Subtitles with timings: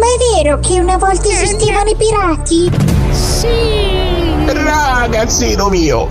[0.00, 2.70] Ma è vero che una volta esistevano i pirati?
[4.46, 6.08] Ragazzino mio,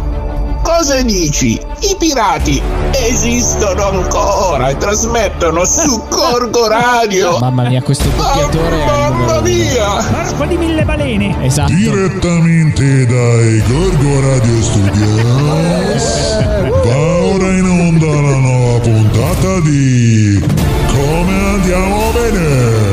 [0.61, 1.53] cosa dici?
[1.53, 7.39] I pirati esistono ancora e trasmettono su Corgo Radio.
[7.39, 9.87] Mamma mia, questo doppiatore è il Mamma mia!
[10.27, 11.45] Corpo di mille balene.
[11.45, 11.73] Esatto.
[11.73, 16.37] Direttamente dai Gorgo Radio Studios
[16.85, 20.39] va ora in onda la nuova puntata di
[20.87, 22.88] Come andiamo bene?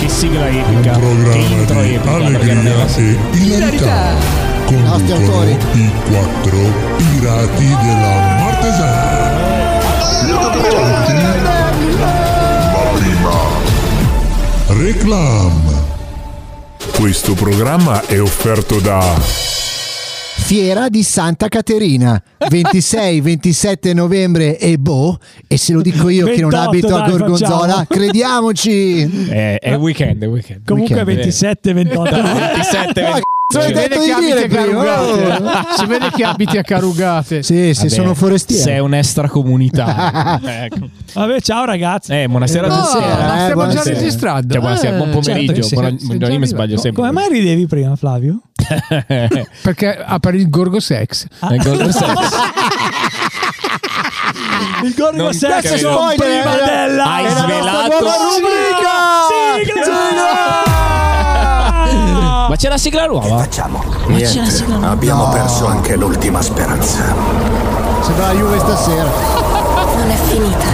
[0.00, 0.98] Che sigla Un epica.
[0.98, 4.14] Che programma intro di epica allegria e hilarità.
[4.64, 6.58] Conducono i quattro
[6.96, 9.58] pirati della Martesana.
[14.68, 15.84] Reclam.
[16.96, 19.69] Questo programma è offerto da
[20.50, 26.50] Fiera di Santa Caterina 26-27 novembre e boh e se lo dico io che non
[26.50, 27.84] 28 abito a dai, Gorgonzola facciamo.
[27.88, 30.62] crediamoci È, è weekend, è weekend.
[30.66, 31.18] Comunque Weekend.
[31.18, 32.10] 27, 28.
[32.10, 35.76] 27, Ma c***o, hai Si vede che di abiti dire a prima oh.
[35.78, 37.42] Si vede che abiti a Carugate.
[37.44, 40.40] sì sì Vabbè, sono forestiero Sei un'extracomunità.
[40.64, 40.88] ecco.
[41.14, 42.10] Vabbè, ciao ragazzi.
[42.12, 43.06] Eh, buonasera No, stasera.
[43.06, 43.94] ma stiamo già buonasera.
[43.96, 44.52] registrando.
[44.52, 45.52] Cioè, buonasera, Eh, buon pomeriggio.
[45.52, 45.74] certo che sì.
[45.74, 47.02] buona- già buongiorno, mi sbaglio sempre.
[47.02, 48.40] Come mai ridevi prima, Flavio?
[49.62, 51.26] Perché apre il Gorgo Sex.
[51.48, 52.08] Nel Golden Sex.
[54.82, 57.88] Il Gorgo Non Sex Spoiler, prima della Hai la svelato.
[57.88, 58.92] nuova rubrica
[59.28, 60.78] Sigla!
[62.48, 63.38] Ma c'è la sigla nuova?
[63.38, 63.84] Facciamo.
[64.08, 67.14] Niente, abbiamo perso anche l'ultima speranza.
[68.02, 69.04] sembra la Juve stasera
[69.96, 70.66] Non è finita.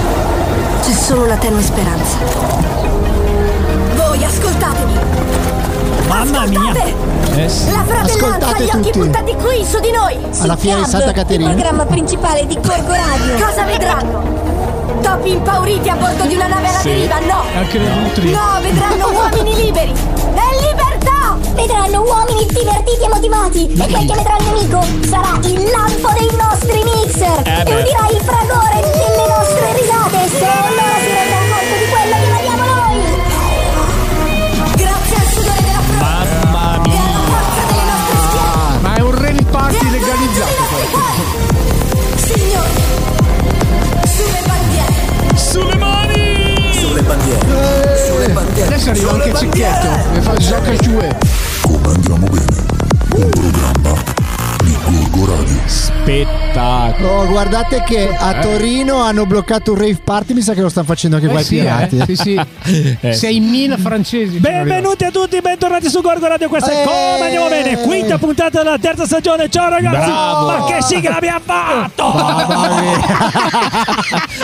[0.82, 2.16] C'è solo una tenue speranza.
[3.94, 4.98] Voi ascoltatemi!
[6.08, 6.72] Mamma mia.
[7.36, 7.70] Sì.
[7.70, 8.98] La fratellanza Ascoltate gli occhi tutti.
[8.98, 10.16] puntati qui su di noi!
[10.40, 13.46] alla fiera di Santa Caterina Il programma principale di Corgo Radio.
[13.46, 14.44] Cosa vedranno?
[15.02, 16.88] Topi impauriti a bordo di una nave alla Sì.
[16.88, 17.18] deriva?
[17.20, 17.42] No!
[17.54, 18.30] Anche le nutri.
[18.30, 19.92] No, vedranno uomini liberi!
[19.92, 21.36] E libertà!
[21.54, 23.66] Vedranno uomini divertiti e motivati!
[23.70, 27.42] E quel che vedrà il nemico sarà il lampo dei nostri mixer!
[27.44, 30.28] Eh e udirà il fragore delle nostre risate!
[30.38, 31.45] Se allora si renderà
[48.66, 51.16] Adesso arriva anche Cicchetto e fa Jacques Jouet.
[51.62, 52.64] Come andiamo bene?
[53.14, 54.05] Un programma
[54.74, 55.56] Gorgo Radio.
[55.66, 57.08] Spettacolo.
[57.08, 60.86] Oh, guardate che a Torino hanno bloccato un rave party mi sa che lo stanno
[60.86, 62.04] facendo anche qua Eh i sì, pirati eh.
[62.06, 62.34] sì, sì.
[63.00, 64.38] Eh, 6.000 francesi.
[64.38, 66.48] Benvenuti a tutti, bentornati su Gorgo Radio.
[66.48, 66.84] Questa è Eh.
[66.84, 67.78] Come andiamo bene?
[67.80, 69.48] Quinta puntata della terza stagione.
[69.48, 70.10] Ciao ragazzi!
[70.10, 70.46] Bravo.
[70.46, 72.04] Ma che sigla abbiamo fatto!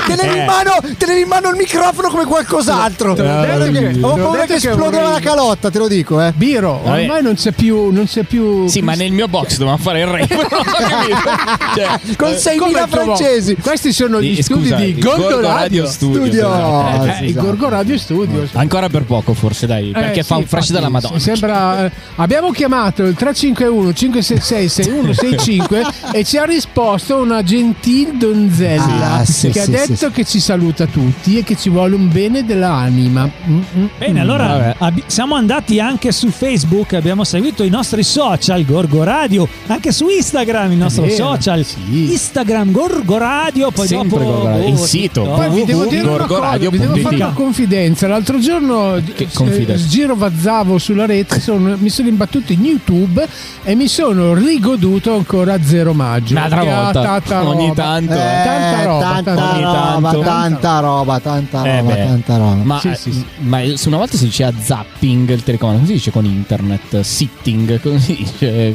[0.06, 5.20] tenevi in mano tenevi in mano il microfono come qualcos'altro ho paura che esplodeva la
[5.20, 7.02] calotta te lo dico eh Biro, Vabbè.
[7.02, 7.90] ormai non c'è più.
[7.90, 11.30] Non c'è più Sì, ma nel mio box dovevamo fare il capito.
[11.74, 13.56] Cioè, con eh, 6.000 Come il tuo francesi?
[13.56, 15.86] Questi sono gli di- studi scusa, di Gorgo, Gorgo Radio.
[15.86, 16.24] Studio.
[16.24, 17.04] esatto.
[17.06, 17.46] Eh, sì, il esatto.
[17.46, 18.50] Gorgo Radio Studios.
[18.54, 19.88] Ancora per poco, forse, dai.
[19.88, 21.18] Eh, Perché fa sì, un fresh infatti, della Madonna.
[21.18, 29.12] Sembra, eh, abbiamo chiamato il 351 566 6165 e ci ha risposto una gentil donzella
[29.12, 30.10] Ah, sì, che ha sì, detto sì.
[30.10, 33.28] che ci saluta tutti e che ci vuole un bene dell'anima.
[33.48, 34.22] Mm, mm, Bene, mm.
[34.22, 39.92] allora abbi- siamo andati anche su Facebook, abbiamo seguito i nostri social Gorgo Radio, anche
[39.92, 41.64] su Instagram il nostro vero, social.
[41.64, 42.12] sì.
[42.12, 44.66] Instagram Gorgo Radio, poi Sempre dopo Gorgo.
[44.66, 45.34] Il sito, TikTok.
[45.46, 48.08] Poi vi devo dire una cosa, Gorgoradio vi devo fare una confidenza.
[48.08, 53.26] L'altro giorno Che eh, girovazzavo sulla rete, sono- mi sono imbattuto in YouTube
[53.64, 56.34] e mi sono rigoduto ancora Zero Maggio.
[56.34, 57.46] Un'altra volta.
[57.46, 58.12] Ogni tanto.
[58.12, 60.20] Eh, Tanta roba, tanta tanta roba tanto.
[60.20, 63.24] tanta roba tanta Eh roba tanta roba Ma, Sì, sì, sì.
[63.40, 67.00] ma su una volta si diceva zapping il telecomando, come si dice con internet?
[67.00, 68.74] Sitting, come si dice?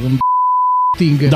[0.98, 1.28] Ting.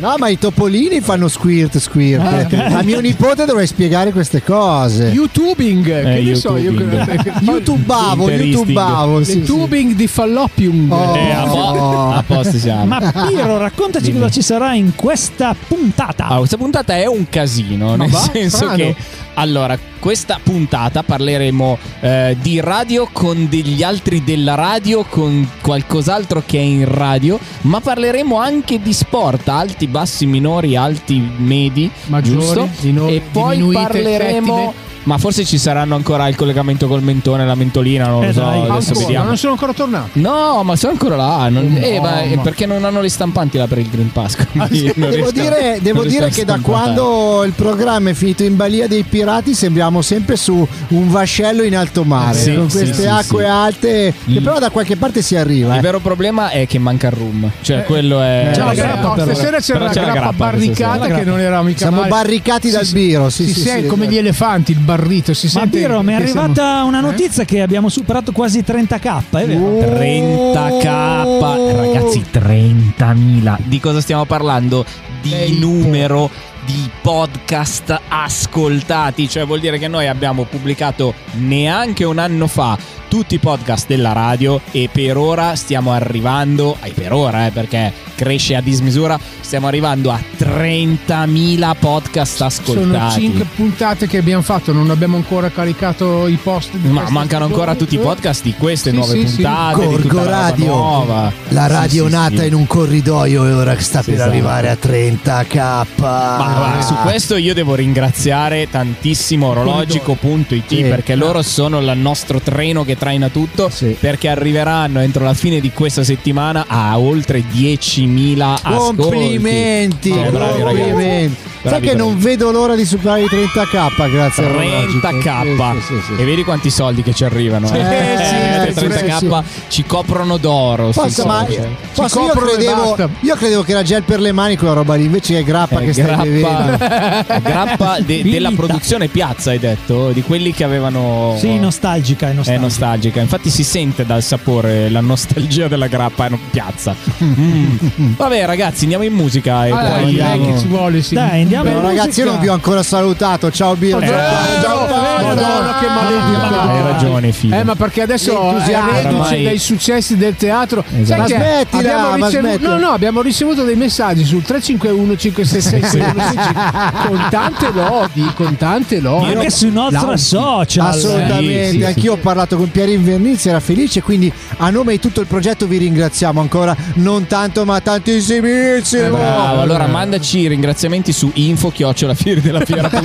[0.00, 2.20] no ma i topolini fanno squirt squirt
[2.52, 2.78] Ah.
[2.78, 6.72] a mio nipote dovrei spiegare queste cose YouTubing, che Eh, ne so io.
[7.40, 9.42] Youtubavo Le sì, sì.
[9.44, 10.90] tubing di fallopium.
[10.90, 11.16] Oh.
[11.16, 12.84] Eh, a, po- a posto siamo.
[12.86, 14.18] Ma Piro, raccontaci Dimmi.
[14.20, 16.24] cosa ci sarà in questa puntata.
[16.24, 18.18] Allora, questa puntata è un casino, Ma nel va?
[18.32, 18.76] senso Strano.
[18.76, 18.94] che
[19.34, 26.58] allora, questa puntata parleremo eh, di radio con degli altri della radio, con qualcos'altro che
[26.58, 32.68] è in radio, ma parleremo anche di sport, alti, bassi, minori, alti, medi, Maggiori, giusto?
[32.80, 38.06] minori, e poi parleremo Ma forse ci saranno ancora il collegamento col mentone, la mentolina,
[38.06, 38.40] non lo Eh, so.
[38.40, 38.60] dai.
[38.60, 39.24] adesso Ancora, vediamo.
[39.26, 40.08] non sono ancora tornato.
[40.14, 41.48] No, ma sono ancora là.
[41.48, 42.42] non- eh, No, ma è no.
[42.42, 44.36] perché non hanno le stampanti là per il Green Pass.
[44.50, 48.56] quindi non Devo riescono- dire, devo dire che da quando il programma è finito in
[48.56, 53.02] balia dei pirati sembriamo sempre su un vascello in alto mare Sì, con sì, queste
[53.02, 53.48] sì, acque sì.
[53.50, 54.44] alte che Mm.
[54.44, 55.72] però da qualche parte si arriva.
[55.72, 55.82] Il eh.
[55.82, 57.50] vero problema è che manca il room.
[57.60, 58.48] Cioè, quello è.
[58.50, 59.34] Eh, Ciao, la stasera- grappa no, però.
[59.34, 63.28] stasera c'era c'è la grappa grappa barricata che non era mica Siamo barricati dal biro,
[63.30, 64.10] sì, si sì, sì, come esatto.
[64.10, 65.34] gli elefanti, il barrito.
[65.34, 67.02] Si Ma Biro, mi è che siamo- arrivata una Eh?
[67.02, 69.60] notizia che abbiamo superato quasi 30k, è vero?
[69.60, 69.78] Oh.
[69.80, 73.58] 30k, ragazzi, 30.000.
[73.64, 74.84] Di cosa stiamo parlando?
[75.20, 76.30] Di Dei numero
[76.64, 82.76] di podcast ascoltati, cioè vuol dire che noi abbiamo pubblicato neanche un anno fa
[83.12, 87.92] tutti i podcast della radio e per ora stiamo arrivando, eh, per ora eh, perché
[88.14, 93.20] cresce a dismisura, stiamo arrivando a 30.000 podcast Sono ascoltati.
[93.20, 96.70] 5 puntate che abbiamo fatto, non abbiamo ancora caricato i post.
[96.76, 99.34] di Ma mancano ancora tutti i podcast di queste Sì, nuove sì, sì.
[99.42, 101.32] puntate, di tutta Gorgo la Radio, nuova.
[101.48, 102.46] la radio Sì, sì, nata sì.
[102.46, 104.30] in un corridoio e ora che sta per esatto.
[104.30, 105.56] arrivare a 30k.
[105.98, 110.80] Ma guarda, su questo io devo ringraziare tantissimo orologico.it Sì.
[110.82, 113.96] perché loro sono il nostro treno che traina tutto Sì.
[113.98, 118.96] perché arriveranno entro la fine di questa settimana a oltre 10.000 ascolti.
[119.02, 121.50] Complimenti, Eh, bravi, complimenti.
[121.62, 121.96] Sai che bravi.
[121.98, 125.06] non vedo l'ora di superare i 30k grazie a Orologico.
[125.08, 126.20] 30k Sì, sì, sì, sì.
[126.20, 127.68] e vedi quanti soldi che ci arrivano eh?
[127.68, 131.46] sì, Eh, sì, 30k ci coprono d'oro Posso, sì, ma,
[131.94, 135.04] posso, io, coprono credevo, io credevo che era gel per le mani quella roba lì,
[135.04, 136.76] invece è grappa Eh, che stai bevendo.
[136.82, 142.34] grappa, grappa de- della produzione Piazza hai detto di quelli che avevano Sì, nostalgica, è
[142.34, 142.60] È nostalgica.
[142.92, 146.94] Nostalgica, infatti si sente dal sapore la nostalgia della grappa in piazza.
[147.22, 147.76] Mm.
[148.16, 150.52] Vabbè, ragazzi, andiamo in musica e Ah, poi andiamo.
[150.52, 151.14] che ci vuole, sì.
[151.14, 152.24] Dai, andiamo in ragazzi, musica.
[152.24, 153.50] io non vi ho ancora salutato.
[153.50, 155.01] Ciao Biro, Eh, ciao ciao Paolo.
[155.22, 156.60] Madonna, che maledetto.
[156.60, 157.56] Hai ragione, figlio.
[157.56, 160.84] Eh, ma perché adesso è reduce dai successi del teatro.
[160.86, 161.06] Esatto.
[161.06, 162.74] Sai Ma smettila, abbiamo ma ricevuto, smettila.
[162.74, 166.12] no, no, abbiamo ricevuto dei messaggi sul 351 566
[167.06, 169.32] con tante lodi, con tante lodi.
[169.32, 170.86] Anche sui nostri social.
[170.86, 175.00] Assolutamente, Sì, sì, anch'io ho parlato con Pieri Invernizzi, era felice, quindi a nome di
[175.00, 179.06] tutto il progetto vi ringraziamo ancora, non tanto ma tantissimissimo.
[179.06, 182.88] Eh, Bravo, allora mandaci i ringraziamenti su info chiocciola fieri della fiera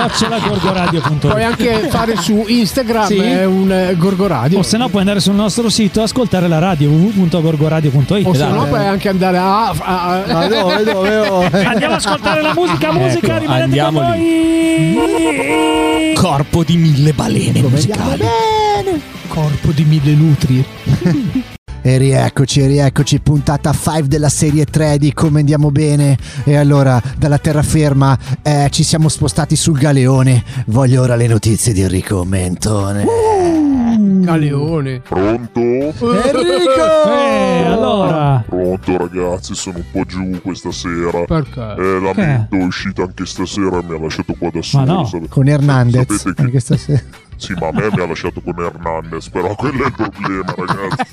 [0.00, 1.26] Anche info chiocciola gorgoradio.it.
[1.28, 3.16] Puoi anche fare su Instagram Sì.
[3.16, 4.58] eh, un eh, Gorgoradio.
[4.58, 8.26] O se no puoi andare sul nostro sito e ascoltare la radio www.gorgoradio.it.
[8.26, 11.64] O se no puoi anche andare a, a- a- dove, dove, dove?
[11.64, 14.96] Andiamo ad ascoltare la musica, musica, Ecco, rimanete con noi.
[16.14, 18.22] Corpo di mille balene musicali.
[19.28, 20.64] corpo di mille nutri.
[21.80, 26.18] E rieccoci, rieccoci, puntata 5 della serie 3 di Come andiamo bene.
[26.44, 30.42] E allora, dalla terraferma eh, ci siamo spostati sul galeone.
[30.66, 33.04] Voglio ora le notizie di Enrico Mentone.
[33.98, 35.00] Galeone.
[35.00, 35.60] Pronto?
[35.60, 37.08] Enrico!
[37.10, 38.44] Eh, allora.
[38.46, 41.24] Pronto ragazzi, sono un po' giù questa sera.
[41.24, 41.74] Perché?
[41.78, 44.84] Eh, lamento, è uscita anche stasera e mi ha lasciato qua da solo.
[44.84, 45.10] no.
[45.28, 46.06] Con Hernandez.
[46.12, 47.02] Sapete che- Anche stasera.
[47.38, 51.04] Sì, ma a me mi ha lasciato con Hernandez, però quello è il problema, ragazzi.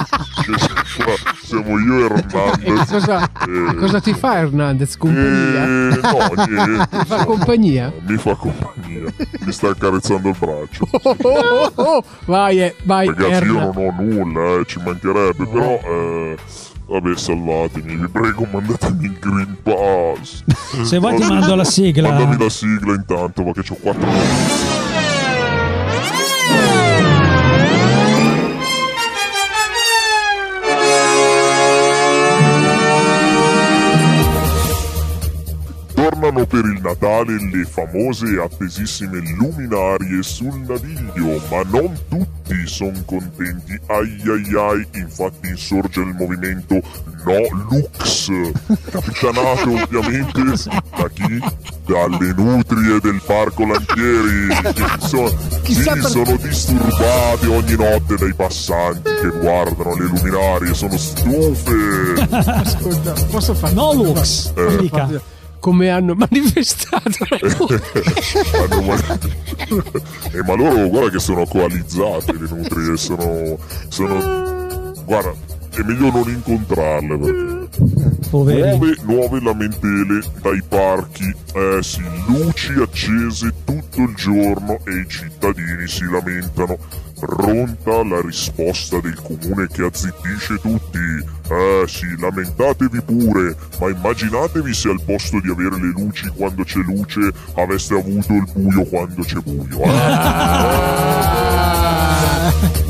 [1.44, 2.90] Siamo io e Hernandez.
[2.90, 4.98] Cosa, Eh, cosa ti fa Hernandez?
[4.98, 5.64] Compagnia?
[5.64, 6.88] Eh, no, niente.
[6.98, 7.94] Ti fa compagnia?
[8.08, 9.14] Mi fa compagnia.
[9.42, 10.88] Mi sta accarezzando il braccio.
[11.06, 12.04] Oh, oh, oh, oh.
[12.26, 13.72] Vai, eh, vai, Ragazzi, io Erna.
[13.72, 15.80] non ho nulla, eh, ci mancherebbe, però...
[15.84, 16.36] Eh,
[16.88, 20.44] vabbè, salvatemi, vi prego, mandatemi il Green Pass.
[20.84, 22.10] Se vuoi ti mando la sigla.
[22.10, 24.75] Mandami la sigla intanto, perché ho quattro notizie.
[36.26, 43.00] Tornano per il Natale le famose e attesissime luminarie sul naviglio, ma non tutti sono
[43.06, 43.80] contenti.
[43.86, 46.82] Ai ai ai, infatti insorge il movimento
[47.26, 48.32] No Lux,
[48.90, 50.42] capitanato ovviamente
[50.98, 51.40] da chi?
[51.86, 58.34] Dalle nutrie del parco Lantieri, che sono, Chissà sì, per- sono disturbate ogni notte dai
[58.34, 62.28] passanti che guardano le luminarie, sono stufe.
[62.34, 63.74] Ascolta, posso fare?
[63.74, 64.52] No Lux.
[64.56, 64.78] Eh.
[64.78, 65.34] Dica.
[65.66, 67.26] Come hanno manifestato.
[67.26, 69.20] Hanno ma-
[70.32, 73.58] Eh, ma loro guarda che sono coalizzate le nutrie, sono.
[73.88, 74.94] sono.
[75.06, 75.34] Guarda,
[75.72, 77.64] è meglio non incontrarle perché.
[78.30, 85.88] Nuove, nuove lamentele dai parchi, eh sì, luci accese tutto il giorno e i cittadini
[85.88, 86.78] si lamentano.
[87.20, 90.85] Pronta la risposta del comune che azzittisce tutti.
[90.98, 96.80] Eh sì, lamentatevi pure, ma immaginatevi se al posto di avere le luci quando c'è
[96.80, 99.82] luce aveste avuto il buio quando c'è buio.
[99.84, 99.90] eh?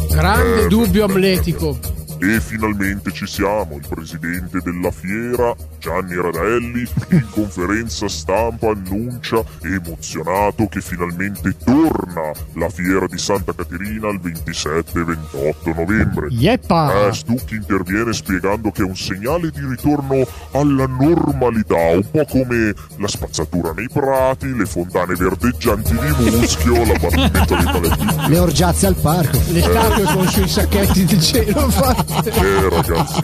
[0.10, 1.78] Grande Eh, dubbio amletico.
[2.20, 10.68] E finalmente ci siamo, il presidente della fiera, Gianni Radelli, in conferenza stampa annuncia, emozionato,
[10.68, 16.28] che finalmente torna la fiera di Santa Caterina il 27 e 28 novembre.
[16.30, 17.08] Yeppa!
[17.08, 22.74] Eh, Stucchi interviene spiegando che è un segnale di ritorno alla normalità, un po' come
[22.98, 28.30] la spazzatura nei prati, le fontane verdeggianti di muschio, l'abbattimento dei paletti.
[28.30, 29.40] Le orgiazze al parco.
[29.50, 32.14] Le statue con sui sacchetti di cielo fatte.
[32.24, 33.22] Eh ragazzi.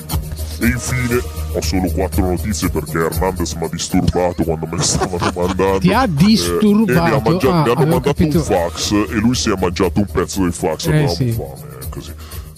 [0.60, 1.22] E infine
[1.54, 5.78] ho solo quattro notizie perché Hernandez mi ha disturbato quando me le stavano mandando.
[5.82, 6.92] Ti ha disturbato?
[6.92, 8.38] Eh, e mi, ha mangia- Ah, mi hanno mandato capito.
[8.38, 10.88] un fax e lui si è mangiato un pezzo del fax.
[10.88, 11.32] Eh, sì.
[11.32, 12.14] fame, eh, così.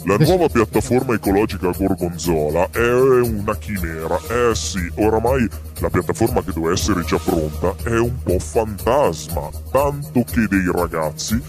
[0.06, 4.18] La nuova piattaforma ecologica Gorgonzola è una chimera.
[4.30, 5.48] Eh sì, oramai
[5.80, 9.48] la piattaforma che doveva essere già pronta è un po' fantasma.
[9.72, 11.42] Tanto che dei ragazzi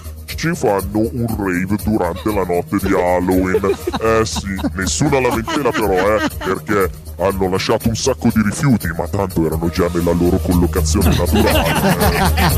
[0.45, 3.65] ci fanno un rave durante la notte di Halloween.
[3.99, 9.47] Eh sì, nessuna lamentela però, eh, perché hanno lasciato un sacco di rifiuti, ma tanto
[9.47, 11.69] erano già nella loro collocazione naturale.
[11.69, 12.53] eh.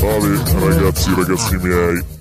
[0.00, 2.19] Vabbè, ragazzi, ragazzi miei.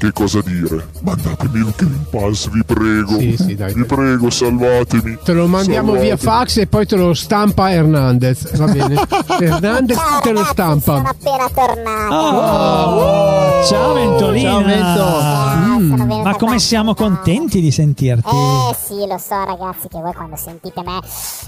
[0.00, 0.86] Che cosa dire?
[1.02, 3.18] Mandatemi il Green Pass, vi prego.
[3.18, 3.84] Sì, sì, dai, vi dai.
[3.84, 5.18] prego, salvatemi.
[5.22, 6.38] Te lo mandiamo via Salvatemi.
[6.38, 8.56] fax e poi te lo stampa Hernandez.
[8.56, 8.94] Va bene?
[9.38, 11.10] Hernandez Ciao te lo ragazzi, sono stampa.
[11.10, 12.14] appena tornato.
[12.14, 14.50] Oh, ciao Ventolina.
[14.50, 15.49] Ciao, Vento.
[15.80, 16.58] Ah, venuta Ma come qua.
[16.58, 18.28] siamo contenti di sentirti.
[18.28, 21.00] Eh sì, lo so ragazzi che voi quando sentite me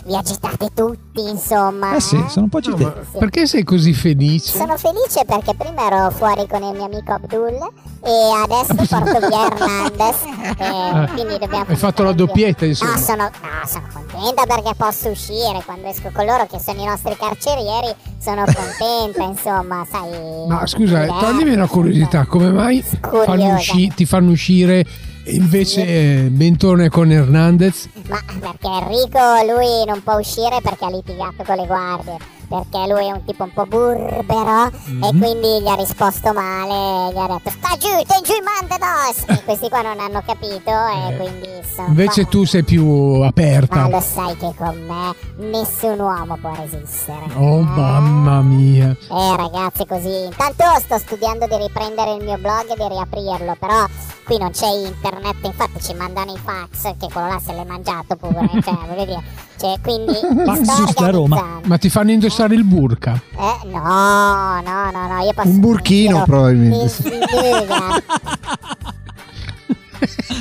[0.07, 1.95] vi agitate tutti, insomma.
[1.97, 3.19] Eh sì, sono un po' No, ma agitati.
[3.19, 4.57] perché sei così felice?
[4.57, 7.59] Sono felice perché prima ero fuori con il mio amico Abdul
[8.05, 10.17] e adesso porto via Hernandez
[10.59, 12.93] e quindi dobbiamo Hai fatto la doppietta, insomma.
[12.93, 16.85] No, sono, no, sono contenta perché posso uscire quando esco con loro che sono i
[16.87, 20.47] nostri carcerieri, sono contenta, insomma, sai.
[20.49, 22.83] Ma scusa, eh, toglimi una curiosità, come mai
[23.25, 24.85] fanno usci- ti fanno uscire
[25.25, 27.89] e invece eh, Bentone con Hernandez?
[28.09, 32.17] Ma perché Enrico lui non può uscire perché ha litigato con le guardie.
[32.53, 35.05] Perché lui è un tipo un po' burbero Mhm.
[35.05, 37.13] e quindi gli ha risposto male.
[37.13, 39.25] Gli ha detto sta giù, stai giù, mandados!
[39.33, 41.87] E questi qua non hanno capito e quindi sono.
[41.87, 41.91] Eh.
[41.91, 42.85] Invece tu sei più
[43.21, 43.89] Ma aperta.
[43.89, 45.15] lo sai che con me
[45.49, 47.25] nessun uomo può resistere.
[47.37, 48.91] Oh mamma mia.
[49.11, 53.87] Eh ragazzi così Intanto sto studiando di riprendere il mio blog e di riaprirlo Però
[54.25, 58.17] qui non c'è internet Infatti ci mandano i fax Che quello là se l'è mangiato
[58.17, 59.23] pure Cioè voglio dire
[59.63, 60.13] cioè, Quindi
[60.45, 61.61] Ma sto giusto a Roma.
[61.65, 63.21] Ma ti fanno indossare il burka?
[63.37, 66.89] Eh no no no no Io posso Un burchino, io- probabilmente.
[66.89, 68.03] sfiga.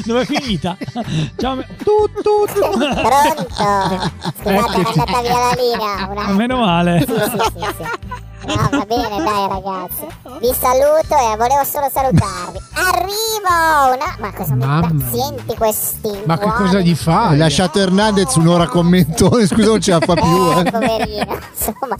[0.05, 0.75] Dove è finita?
[1.37, 1.55] Ciao.
[1.55, 1.91] me- Tu,
[2.23, 2.77] tu, tu.
[2.77, 3.45] Pronto
[4.41, 6.33] Scusate è andata via la linea.
[6.33, 7.05] Meno male.
[7.05, 7.83] Sì, sì, sì, sì.
[8.43, 10.07] No, va bene, dai ragazzi.
[10.39, 12.59] Vi saluto e volevo solo salutarvi.
[12.73, 13.93] Arrivo!
[13.95, 14.15] Una...
[14.19, 16.65] Ma cosa sono Mamma impazienti questi Ma che uomini.
[16.65, 17.37] cosa gli Hai fai?
[17.37, 20.23] lasciato Hernandez un'ora con Mentone, scusa non ce la fa più.
[20.51, 20.71] Eh, Eh.
[20.71, 21.97] poverino, insomma.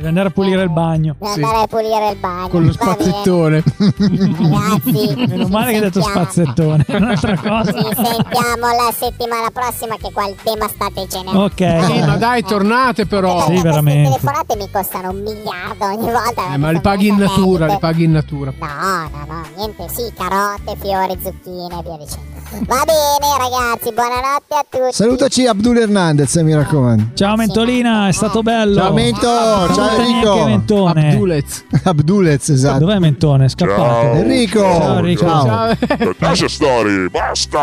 [0.00, 1.14] Devi andare a pulire il bagno.
[1.18, 1.42] Devo Sì.
[1.42, 2.48] andare a pulire il bagno.
[2.48, 3.62] Con lo spazzettone.
[3.76, 6.84] Ragazzi, Meno ci male che hai detto spazzettone.
[6.88, 7.72] Un'altra Ci cosa.
[7.72, 11.42] sentiamo la settimana prossima che qua il tema state generando.
[11.44, 11.84] Ok.
[11.84, 13.40] Sì, ma dai, tornate però.
[13.40, 14.08] Sì, Queste veramente.
[14.08, 16.54] telefonate mi costano un miliardo ogni volta.
[16.54, 18.54] Eh, ma li paghi in natura, li paghi in natura.
[18.58, 18.66] No,
[19.12, 22.38] no, no, niente, sì, carote, fiori, zucchine e via dicendo.
[22.66, 24.92] Va bene, ragazzi, buonanotte a tutti.
[24.92, 27.10] Salutaci Abdul Hernandez, eh, mi raccomando.
[27.14, 28.74] Ciao Mentolina, è stato bello.
[28.80, 29.20] Ciao Mento,
[29.74, 30.44] ciao Neanche Enrico.
[30.44, 31.12] Mentone.
[31.12, 31.64] Abdulez.
[31.84, 32.78] Abdulez, esatto.
[32.80, 33.44] Dov'è Mentone?
[33.44, 33.80] È scappato.
[33.82, 34.14] Ciao.
[34.14, 34.58] Enrico.
[34.60, 35.20] Ciao, Enrico.
[35.26, 35.44] Ciao.
[35.76, 36.14] Ciao.
[36.18, 37.58] Lascia stare, basta!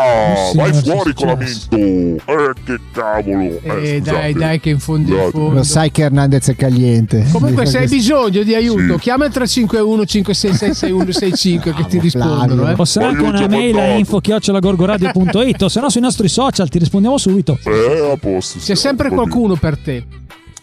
[0.51, 1.75] Sì, Vai fuori con la mento!
[1.77, 2.19] Eh,
[2.65, 3.43] che cavolo!
[3.61, 4.01] Eh, scusate.
[4.01, 5.55] dai, dai, che in fondo in fondo.
[5.55, 7.25] Lo sai che Hernandez è caliente.
[7.31, 8.99] Comunque, se hai bisogno di aiuto, Sì.
[8.99, 12.69] chiama il 351 566 6165 che ti rispondono.
[12.69, 12.73] Eh.
[12.73, 13.99] O con io una mail a mandato.
[13.99, 17.57] info-gorgoradio.it o se no sui nostri social ti rispondiamo subito.
[17.63, 18.59] Eh, a posto.
[18.59, 20.05] C'è sempre qualcuno per te.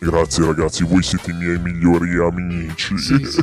[0.05, 2.99] Grazie ragazzi, voi siete i miei migliori amici.
[2.99, 3.43] Sì, sì.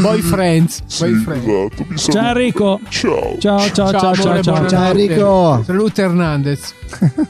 [0.00, 0.82] Boyfriends.
[0.86, 1.34] Sì, esatto.
[1.34, 2.10] Saluto.
[2.10, 2.80] Ciao Enrico.
[2.88, 3.36] Ciao.
[3.38, 4.40] Ciao ciao ciao ciao ciao.
[4.40, 4.68] buonanotte.
[4.68, 5.62] Ciao, Enrico.
[5.64, 6.74] Saluta Hernandez.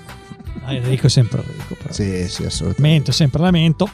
[0.65, 1.77] Ah, Enrico è sempre Enrico.
[1.81, 1.93] Però.
[1.95, 2.83] Sì, sì, assolutamente.
[2.83, 3.91] Mento, sempre lamento.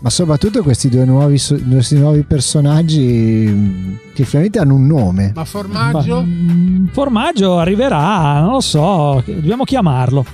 [0.00, 1.38] Ma soprattutto questi due nuovi,
[1.68, 5.32] questi nuovi personaggi che finalmente hanno un nome.
[5.34, 6.22] Ma formaggio?
[6.24, 10.24] Mm, Formaggio arriverà, non lo so, dobbiamo chiamarlo.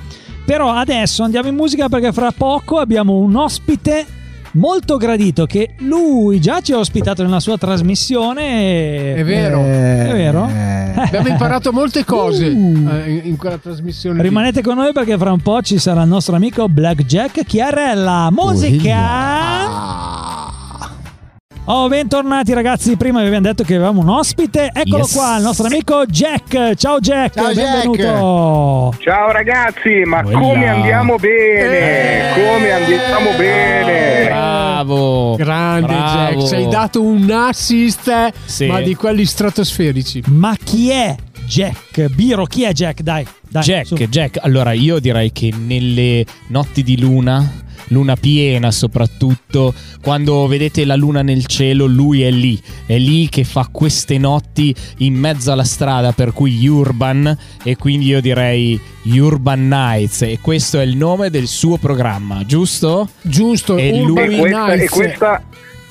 [0.45, 4.05] Però adesso andiamo in musica perché fra poco abbiamo un ospite
[4.55, 9.15] molto gradito che lui già ci ha ospitato nella sua trasmissione.
[9.15, 9.61] È vero.
[9.61, 10.47] Eh, È vero?
[10.49, 10.93] eh.
[10.95, 12.89] Abbiamo imparato molte cose Uh.
[13.25, 14.17] in, quella trasmissione.
[14.17, 14.23] lì.
[14.29, 18.29] Rimanete con noi perché fra un po' ci sarà il nostro amico Blackjack Chiarella.
[18.31, 19.01] Musica!
[21.67, 22.97] Oh, bentornati ragazzi.
[22.97, 24.71] Prima vi abbiamo detto che avevamo un ospite.
[24.75, 25.13] Eccolo Yes.
[25.15, 26.75] qua, il nostro amico Jack.
[26.75, 27.71] Ciao Jack, Ciao, Jack.
[27.87, 28.95] benvenuto.
[28.99, 30.39] Ciao ragazzi, ma Quella.
[30.41, 32.33] come andiamo bene?
[32.35, 34.25] Come andiamo bene?
[34.27, 35.37] Bravo.
[35.37, 36.39] Grande Bravo.
[36.41, 38.67] Jack, ci hai dato un assist, eh, Sì.
[38.67, 40.21] ma di quelli stratosferici.
[40.27, 41.15] Ma chi è
[41.47, 42.07] Jack?
[42.09, 43.03] Biro, chi è Jack?
[43.03, 43.63] Dai, dai.
[43.63, 43.95] Jack, su.
[43.95, 47.49] Jack, allora io direi che nelle notti di luna,
[47.89, 53.45] luna piena soprattutto, quando vedete la luna nel cielo, lui è lì, è lì che
[53.45, 59.69] fa queste notti in mezzo alla strada, per cui Urban e quindi io direi Urban
[59.69, 63.09] Nights e questo è il nome del suo programma, giusto?
[63.21, 64.91] Giusto, E Urban lui- E questa, e, Nights.
[64.91, 65.43] questa,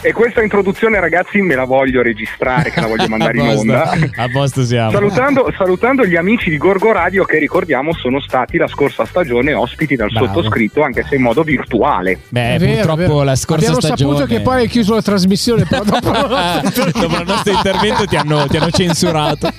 [0.01, 3.91] e questa introduzione, ragazzi, me la voglio registrare, che la voglio mandare in onda.
[4.15, 4.91] A posto siamo.
[4.91, 9.95] Salutando, salutando gli amici di Gorgo Radio che ricordiamo sono stati la scorsa stagione ospiti
[9.95, 10.27] dal Bravo.
[10.27, 12.19] sottoscritto anche se in modo virtuale.
[12.29, 13.23] Beh, vero, purtroppo vero.
[13.23, 16.09] la scorsa Abbiamo stagione saputo che poi hai chiuso la trasmissione, però dopo
[17.01, 19.51] Dopo il nostro intervento ti hanno, ti hanno censurato.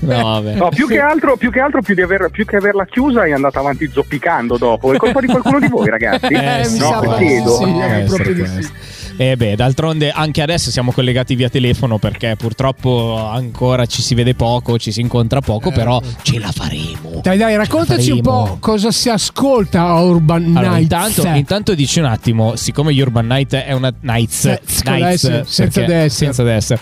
[0.00, 0.54] No, vabbè.
[0.54, 3.32] No, più che altro, più che, altro più, di aver- più che averla chiusa è
[3.32, 4.92] andata avanti zoppicando dopo.
[4.92, 6.32] È colpa di qualcuno di voi, ragazzi?
[6.32, 7.56] Eh, mi no, sa chiedo.
[7.56, 8.70] sì, eh, proprio di sì.
[9.20, 14.34] Eh beh, d'altronde anche adesso siamo collegati via telefono perché purtroppo ancora ci si vede
[14.34, 17.20] poco, ci si incontra poco, però ce la faremo.
[17.20, 20.82] Dai, dai, raccontaci un po' cosa si ascolta a Urban Allora, Nights.
[20.82, 25.40] intanto, intanto dici un attimo, siccome Urban Night è una Nights, Se- con la Nights,
[25.46, 26.14] senza DS.
[26.14, 26.74] senza DS.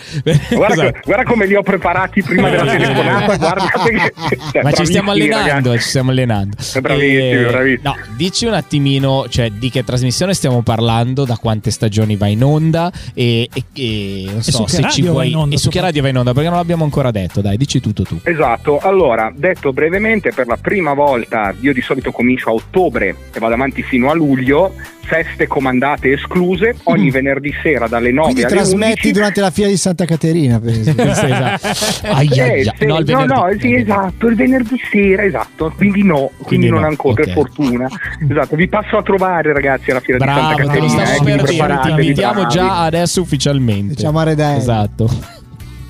[0.51, 0.93] Guarda, Esatto.
[0.93, 3.37] che- guarda come li ho preparati prima della telefonata.
[3.39, 4.13] Guardate che.
[4.53, 5.79] cioè, Ma ci stiamo allenando, ragazzi.
[5.83, 6.57] ci stiamo allenando.
[6.83, 7.81] Bravissimi, E- bravissimi.
[7.83, 12.43] No, dici un attimino, cioè, di che trasmissione stiamo parlando, da quante stagioni va in
[12.43, 15.29] onda e, e- e non su so che se ci radio va vuoi...
[15.31, 17.57] in onda, e su che radio va in onda, perché non l'abbiamo ancora detto, dai,
[17.57, 18.19] dici tutto tu.
[18.23, 23.39] Esatto, allora, detto brevemente, per la prima volta, io di solito comincio a ottobre e
[23.39, 24.73] vado avanti fino a luglio,
[25.07, 29.13] feste comandate escluse, ogni venerdì sera dalle 9 Quindi alle trasmetti 11.
[29.13, 30.61] durante la fiera di Santa Caterina.
[30.65, 31.69] Sì, esatto.
[32.09, 32.61] Ai, ai, ai.
[32.61, 33.33] Eh, sì, No, il no, venerdì.
[33.35, 37.25] no, sì, esatto, il venerdì sera, esatto, quindi no, quindi, Quindi non no, ancora, ok.
[37.25, 37.89] per fortuna.
[38.29, 42.49] Esatto, vi passo a trovare ragazzi alla fiera Bravo, di Santa Caterina, eh, preparatevi, bravi.
[42.55, 43.95] già adesso ufficialmente.
[43.95, 44.55] Diciamo a Redè.
[44.57, 45.09] Esatto.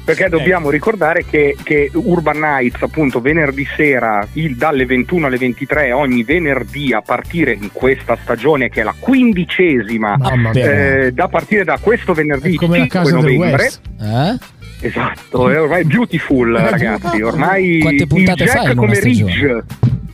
[0.05, 5.91] Perché dobbiamo ricordare che, che Urban Nights, appunto, venerdì sera, il- dalle 21 alle 23,
[5.91, 10.17] ogni venerdì a partire in questa stagione, che è la quindicesima,
[10.55, 13.71] eh, da partire da questo venerdì È come la 5 casa del novembre.
[14.01, 14.39] Eh?
[14.87, 17.21] Esatto, è ormai beautiful, ragazzi.
[17.23, 19.65] Ormai Quante puntate il Jack fai come stagione?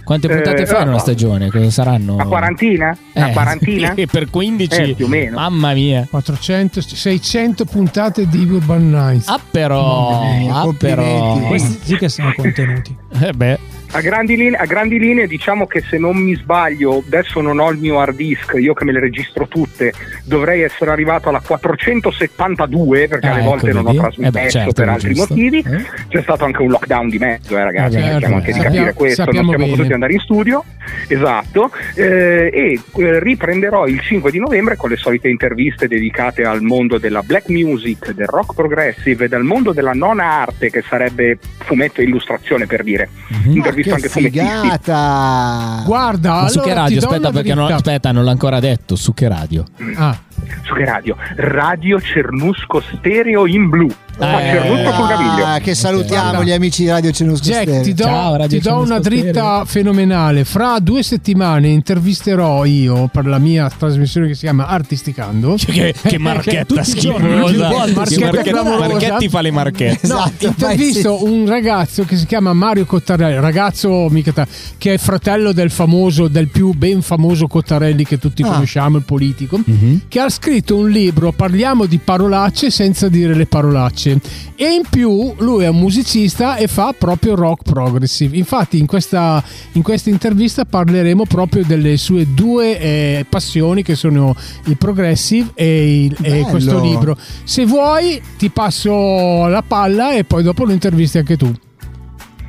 [0.04, 0.98] Quante puntate Eh, in una no.
[0.98, 1.50] stagione?
[1.50, 2.16] Cosa saranno?
[2.16, 2.96] A quarantina?
[3.14, 3.94] A Eh, quarantina?
[4.10, 4.80] per 15?
[4.80, 5.36] Eh, più o meno.
[5.36, 6.06] Mamma mia.
[6.10, 9.28] 400, 600 puntate di Urban Nights.
[9.28, 11.38] Ah però, ah però.
[11.46, 12.94] Questi sì che sono contenuti.
[13.20, 13.58] Eh beh,
[13.94, 17.70] A grandi, linee, a grandi linee diciamo che se non mi sbaglio, adesso non ho
[17.70, 19.92] il mio hard disk, io che me le registro tutte,
[20.24, 23.98] dovrei essere arrivato alla 472 perché Ah, alle volte ecco, non ho vedi?
[23.98, 25.34] trasmesso Eh beh, certo, per altri giusto.
[25.34, 25.58] motivi.
[25.58, 25.84] Eh?
[26.08, 28.76] C'è stato anche un lockdown di mezzo, eh, ragazzi, Eh beh, cerchiamo anche di sappiamo-
[28.76, 29.70] capire questo, non siamo bene.
[29.70, 30.64] potuti andare in studio.
[31.08, 31.70] Esatto.
[31.94, 36.98] Eh, e eh, riprenderò il 5 di novembre con le solite interviste dedicate al mondo
[36.98, 42.00] della black music, del rock progressive e del mondo della nona arte che sarebbe fumetto
[42.00, 43.08] e illustrazione per dire.
[43.28, 43.52] Mhm.
[43.82, 45.82] Intervisto Che anche figata!
[45.84, 46.98] Guarda, Ma su che allora radio?
[46.98, 48.96] Aspetta, perché non, aspetta, non l'ha ancora detto.
[48.96, 49.64] Su che radio?
[49.96, 50.16] Ah,
[50.64, 51.16] Su che radio?
[51.36, 53.88] Radio Cernusco Stereo in blu.
[54.18, 55.44] A Eh, Cernusco sul Camiglio.
[55.46, 56.44] Ah, che salutiamo Guarda.
[56.44, 57.82] gli amici di Radio Cenusco Jack, Stereo.
[57.82, 59.64] ti do, Ciao, Radio ti do una dritta Stereo.
[59.64, 60.44] fenomenale.
[60.44, 65.54] Fra due settimane intervisterò io per la mia trasmissione che si chiama Artisticando.
[65.56, 67.68] Che, che marchetta schifosa.
[67.70, 68.88] Che marchetta clamorosa.
[68.88, 70.06] Marchetti fa le marchette.
[70.08, 74.46] No, Esatto, intervisto vai, un ragazzo che si chiama Mario Cottarelli, ragazzo mica ta-
[74.78, 78.48] che è fratello del famoso, del più ben famoso Cottarelli che tutti Ah.
[78.48, 80.02] conosciamo, il politico, Mhm.
[80.08, 84.18] che ha scritto un libro, parliamo di parolacce senza dire le parolacce.
[84.56, 88.36] E in più lui è un musicista e fa proprio rock progressive.
[88.36, 89.42] Infatti in questa,
[89.72, 96.04] in questa intervista parleremo proprio delle sue due eh, passioni che sono il progressive e,
[96.04, 97.16] il- e questo libro.
[97.44, 101.52] Se vuoi ti passo la palla e poi dopo lo intervisti anche tu.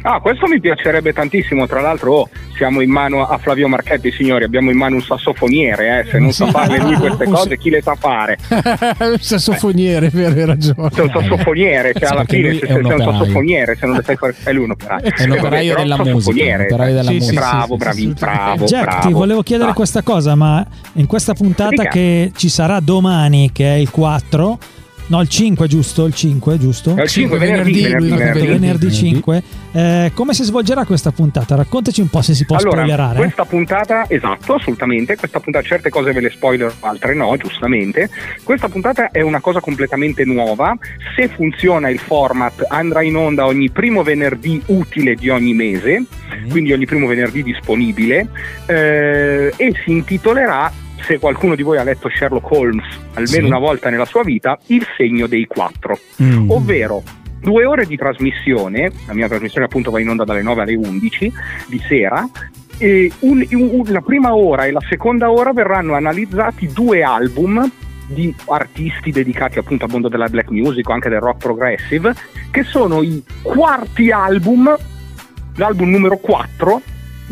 [0.06, 1.66] Ah, questo mi piacerebbe tantissimo.
[1.66, 4.44] Tra l'altro, oh, siamo in mano a Flavio Marchetti, signori.
[4.44, 6.02] Abbiamo in mano un sassofoniere.
[6.06, 6.10] Eh.
[6.10, 8.38] Se non sa fare lui queste cose, chi le sa fare?
[8.50, 10.90] un sassofoniere, vero, hai ragione.
[10.92, 14.04] Sei un sassofoniere, cioè alla fine se è sei un un sassofoniere, se non le
[14.04, 15.04] sai fare, è lui un operaio.
[15.04, 17.40] È un Eh, operaio della musica, un operaio della Sì, sì, musica.
[17.40, 19.08] bravo, bravi, bravo, Jack, bravo.
[19.08, 19.74] ti volevo chiedere Ah.
[19.74, 24.58] questa cosa, ma in questa puntata che ci sarà domani, che è il 4,
[25.08, 26.06] no, il 5, giusto?
[26.06, 26.96] Il 5, giusto?
[26.98, 28.40] Il 5 venerdì, venerdì, venerdì, venerdì.
[28.40, 28.60] venerdì.
[28.60, 29.44] Venerdì 5.
[29.76, 31.56] Eh, come si svolgerà questa puntata?
[31.56, 33.18] Raccontaci un po' se si può Allora, spoilerare.
[33.18, 38.10] questa puntata, esatto, assolutamente, questa puntata certe cose ve le spoiler, altre no, giustamente.
[38.44, 40.76] Questa puntata è una cosa completamente nuova.
[41.16, 46.04] Se funziona il format andrà in onda ogni primo venerdì utile di ogni mese,
[46.50, 48.28] quindi ogni primo venerdì disponibile,
[48.68, 50.72] eh, e si intitolerà,
[51.04, 53.40] se qualcuno di voi ha letto Sherlock Holmes almeno Sì.
[53.44, 56.50] una volta nella sua vita, Il segno dei quattro Mm.
[56.50, 57.04] ovvero
[57.40, 61.32] due ore di trasmissione, la mia trasmissione appunto va in onda dalle 9 alle 11
[61.68, 62.26] di sera,
[62.78, 67.70] e un- un- la prima ora e la seconda ora verranno analizzati due album
[68.08, 72.14] di artisti dedicati appunto al mondo della black music o anche del rock progressive,
[72.52, 74.74] che sono i quarti album,
[75.56, 76.82] l'album numero 4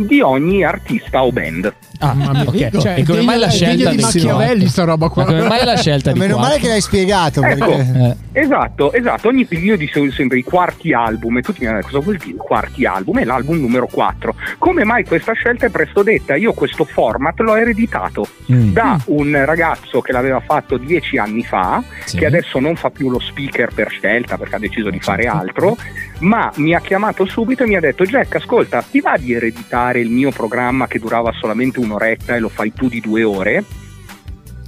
[0.06, 1.74] di ogni artista o band.
[2.00, 2.78] Ah, Mamma mia, ok.
[2.80, 5.24] cioè, e come degna- mai la scelta di di Machiavelli sta roba qua.
[5.24, 7.44] Ma come mai la scelta di Meno male che l'hai spiegato.
[7.44, 7.66] Ecco.
[7.66, 7.92] Perché...
[8.00, 9.28] Eh, Esatto, esatto.
[9.28, 12.38] Ogni io dicevo sempre i quarti album e tutti mi hanno detto cosa vuol dire
[12.38, 13.20] quarti album?
[13.20, 14.34] È l'album numero 4.
[14.58, 16.36] Come mai questa scelta è presto detta?
[16.36, 18.72] Io questo format l'ho ereditato mm.
[18.72, 22.18] da un ragazzo che l'aveva fatto dieci anni fa, Sì.
[22.18, 25.38] che adesso non fa più lo speaker per scelta perché ha deciso di fare Certo.
[25.38, 25.78] altro,
[26.22, 30.00] ma mi ha chiamato subito e mi ha detto Jack, ascolta, ti va di ereditare
[30.00, 33.64] il mio programma che durava solamente un'oretta e lo fai tu di due ore?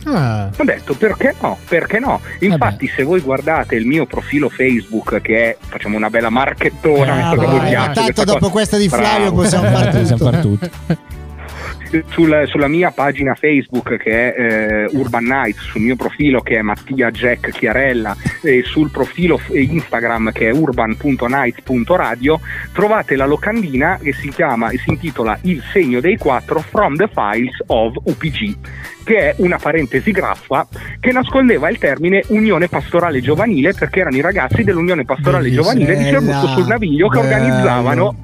[0.06, 2.20] Ah, Ho detto perché no, perché no?
[2.40, 7.16] Infatti se voi guardate il mio profilo Facebook che è, facciamo una bella marchettona, Ah,
[7.32, 7.70] visto che a voi vai.
[7.70, 8.52] piace Tanto questa dopo cosa.
[8.52, 9.36] questa di Flavio Bravo.
[9.42, 10.70] possiamo fare possiamo tutto.
[12.10, 16.62] Sul- sulla mia pagina Facebook che è eh, Urban Nights, sul mio profilo che è
[16.62, 22.40] Mattia Jack Chiarella e sul profilo f- Instagram che è urban.nights.radio
[22.72, 27.08] trovate la locandina che si chiama e si intitola Il segno dei quattro from the
[27.14, 28.56] files of UPG
[29.04, 30.68] che è una parentesi graffa
[31.00, 35.52] che nascondeva il termine Unione Pastorale Giovanile perché erano i ragazzi dell'Unione Pastorale.
[35.52, 36.40] Giovanile di Bella.
[36.48, 38.16] sul Naviglio che organizzavano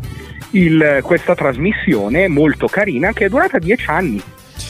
[0.51, 4.21] il- questa trasmissione molto carina che è durata dieci anni.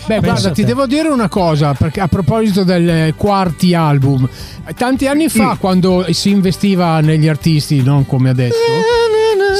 [0.10, 4.28] Beh, Pensa guarda, ti devo dire una cosa perché a proposito del quarti album.
[4.76, 8.56] Tanti anni fa, quando si investiva negli artisti, non come adesso,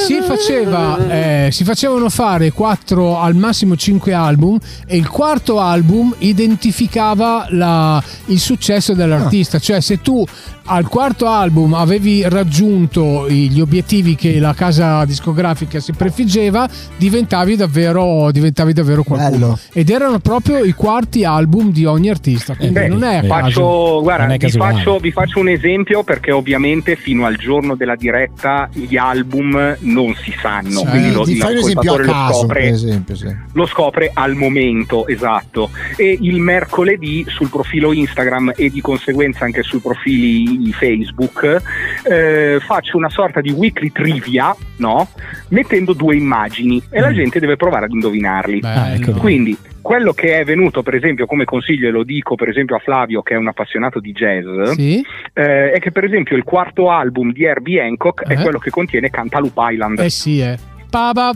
[0.06, 6.12] si, faceva, eh, si facevano fare 4 al massimo 5 album e il quarto album
[6.18, 9.60] identificava la- il successo dell'artista.
[9.60, 10.24] Cioè, se tu
[10.72, 18.30] al quarto album avevi raggiunto gli obiettivi che la casa discografica si prefiggeva, diventavi davvero,
[18.30, 19.30] diventavi davvero qualcuno.
[19.30, 19.58] Bello.
[19.72, 22.54] Ed erano proprio i quarti album di ogni artista.
[22.54, 23.26] Quindi Beh, non è eh.
[23.26, 27.74] Faccio, guarda, Non è vi faccio, vi faccio un esempio perché ovviamente fino al giorno
[27.74, 30.86] della diretta gli album non si sanno, Sì.
[30.86, 33.14] quindi lo, Ti fai un esempio a l'ascoltatore lo caso, scopre, esempio.
[33.14, 33.36] Sì.
[33.52, 35.70] lo scopre al momento, esatto.
[35.96, 41.62] E il mercoledì sul profilo Instagram e di conseguenza anche sui profili Facebook
[42.04, 45.08] eh, faccio una sorta di weekly trivia, no?
[45.48, 47.14] Mettendo due immagini e la Mm.
[47.14, 48.60] gente deve provare ad indovinarli.
[48.62, 49.12] Ah, ecco.
[49.12, 52.78] Quindi quello che è venuto per esempio come consiglio e lo dico per esempio a
[52.80, 55.04] Flavio che è un appassionato di jazz Sì?
[55.32, 58.34] eh, è che per esempio il quarto album di Herbie Hancock Eh?
[58.34, 60.56] è quello che contiene Cantaloupe Island Eh sì, eh.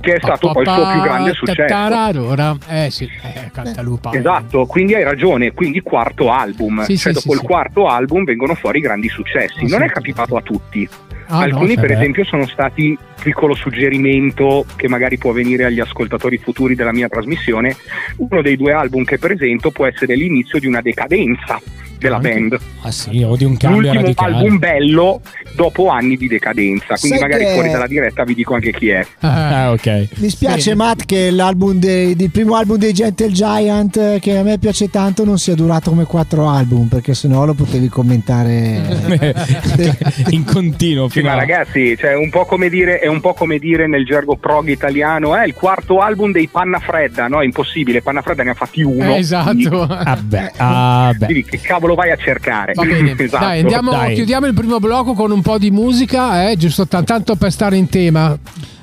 [0.01, 2.63] Che è stato poi il suo più grande successo.
[2.69, 4.11] Eh sì, eh, Cantalupa.
[4.13, 8.25] Esatto, quindi hai ragione, quindi quarto album, Sì, cioè sì, dopo sì, il quarto album
[8.25, 10.89] vengono fuori grandi successi, Ah, non è capitato a tutti,
[11.29, 11.93] Ah, no, alcuni per vabbè.
[11.95, 17.75] esempio sono stati piccolo suggerimento che magari può venire agli ascoltatori futuri della mia trasmissione,
[18.19, 21.61] uno dei due album che presento può essere l'inizio di una decadenza
[21.99, 22.29] della Anche.
[22.35, 24.35] band, Ah sì, o di un cambio l'ultimo radicale.
[24.37, 25.21] album bello
[25.55, 28.89] dopo anni di decadenza, quindi Sai magari che- fuori dalla diretta vi dico anche chi
[28.91, 29.07] è.
[29.21, 30.09] Ah, ok.
[30.17, 30.85] Mi spiace, Bene.
[30.85, 34.91] Matt, che l'album dei- il primo album dei Gentle Giant, eh, che a me piace
[34.91, 38.83] tanto, non sia durato come quattro album, perché sennò lo potevi commentare.
[40.31, 43.87] in continuo Sì, ma ragazzi, cioè, un po' come dire, è un po' come dire
[43.87, 47.41] nel gergo prog italiano, è il quarto album dei Panna Fredda, no?
[47.41, 49.05] È impossibile, Panna Fredda ne ha fatti uno.
[49.15, 49.83] Eh, esatto.
[49.83, 51.25] Ah beh, ah beh.
[51.27, 52.73] Quindi che cavolo vai a cercare?
[52.75, 53.45] Va bene, Esatto.
[53.45, 54.15] dai, andiamo, Dai.
[54.15, 57.77] chiudiamo il primo blocco con un po' di musica, eh, giusto t- tanto per stare
[57.77, 58.37] in tema.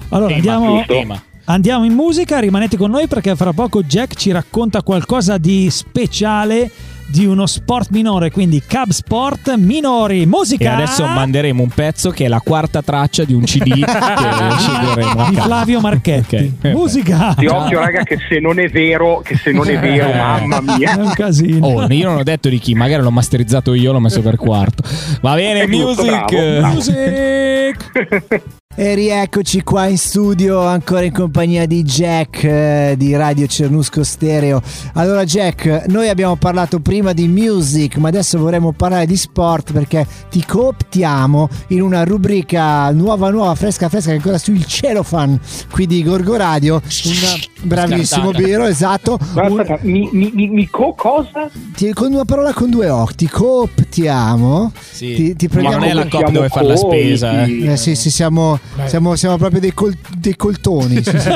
[0.09, 1.21] Allora, Tema, andiamo, tema.
[1.45, 6.69] andiamo in musica, rimanete con noi perché fra poco Jack ci racconta qualcosa di speciale
[7.11, 10.21] di uno sport minore, quindi Cab Sport minori.
[10.21, 13.85] E Musica adesso manderemo un pezzo che è la quarta traccia di un CD che
[14.57, 15.35] sceglieremo di.
[15.35, 16.53] Flavio Marchetti.
[16.59, 16.71] Ok.
[16.73, 17.33] Musica.
[17.37, 20.15] Ti occhio, raga, che se non è vero, che se non è vero, Eh.
[20.15, 20.93] mamma mia.
[20.97, 21.65] È un casino.
[21.67, 24.83] Oh, io non ho detto di chi, magari l'ho masterizzato io, l'ho messo per quarto.
[25.21, 26.05] Va bene, music.
[26.05, 26.25] bravo,
[26.59, 26.73] bravo.
[26.73, 28.49] Music.
[28.73, 34.61] E rieccoci qua in studio ancora in compagnia di Jack eh, di Radio Cernusco Stereo.
[34.93, 40.07] Allora Jack, noi abbiamo parlato prima di music, ma adesso vorremmo parlare di sport perché
[40.29, 45.37] ti cooptiamo in una rubrica nuova nuova, fresca fresca che è ancora sul cellophane
[45.69, 46.81] qui di Gorgo Radio.
[47.03, 48.31] Una- bravissimo.
[48.31, 49.19] Biro, esatto.
[49.33, 51.49] Ma Un- mi, mi, mi, mi co cosa?
[51.75, 54.71] ti- con una parola con due O, ti cooptiamo.
[54.79, 55.13] Sì.
[55.13, 57.43] Ti, ti Ma prendiamo non è la cop dove fare la spesa.
[57.43, 57.71] Eh.
[57.73, 61.01] Eh sì, sì, siamo, siamo, siamo proprio dei, col- dei coltoni.
[61.03, 61.29] sì, sì.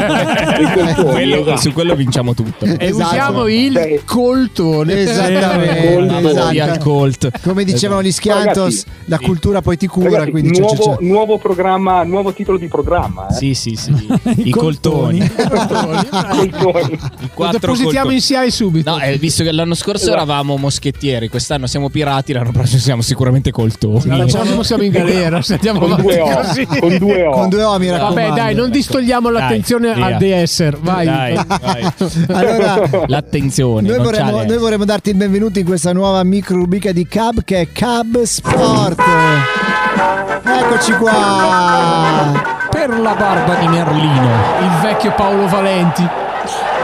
[1.04, 1.58] Quello- esatto.
[1.58, 2.66] Su quello vinciamo tutto.
[2.66, 3.06] E Esatto.
[3.10, 5.02] usiamo il coltone.
[5.02, 6.80] Esattamente, esatto.
[6.80, 7.42] Colt.
[7.42, 10.10] Come dicevano gli Schiantos, Ragazzi, la cultura poi ti cura.
[10.10, 11.04] Ragazzi, quindi c'è- c'è- nuovo, c'è.
[11.06, 13.28] nuovo programma, nuovo titolo di programma.
[13.28, 13.34] Eh?
[13.34, 13.92] Sì, sì, sì.
[14.38, 15.20] I I coltoni.
[15.30, 15.98] Coltoni.
[16.02, 16.72] I Lo
[17.34, 18.14] quattro depositiamo coltoni.
[18.16, 18.90] in SIAE subito.
[18.92, 20.18] No, eh, visto che l'anno scorso Esatto.
[20.18, 24.02] eravamo moschettieri, quest'anno siamo pirati, l'anno prossimo siamo sicuramente coltoni.
[24.06, 25.42] L'anno prossimo siamo in galera.
[25.48, 26.66] andiamo Con avanti due O, così.
[26.66, 27.32] con due O.
[27.32, 28.20] Con due O mi raccomando.
[28.22, 30.06] Vabbè, dai, non distogliamo Dai, l'attenzione via.
[30.06, 30.78] al DSR.
[30.80, 31.06] Vai.
[31.06, 31.94] Dai, vai.
[32.34, 33.88] Allora, L'attenzione.
[33.88, 37.62] noi vorremmo, noi vorremmo darti il benvenuto in questa nuova micro rubrica di Cab che
[37.62, 39.02] è Cab Sport.
[40.44, 42.32] Eccoci qua.
[42.70, 44.30] Per la barba di Merlino.
[44.62, 46.08] Il vecchio Paolo Valenti.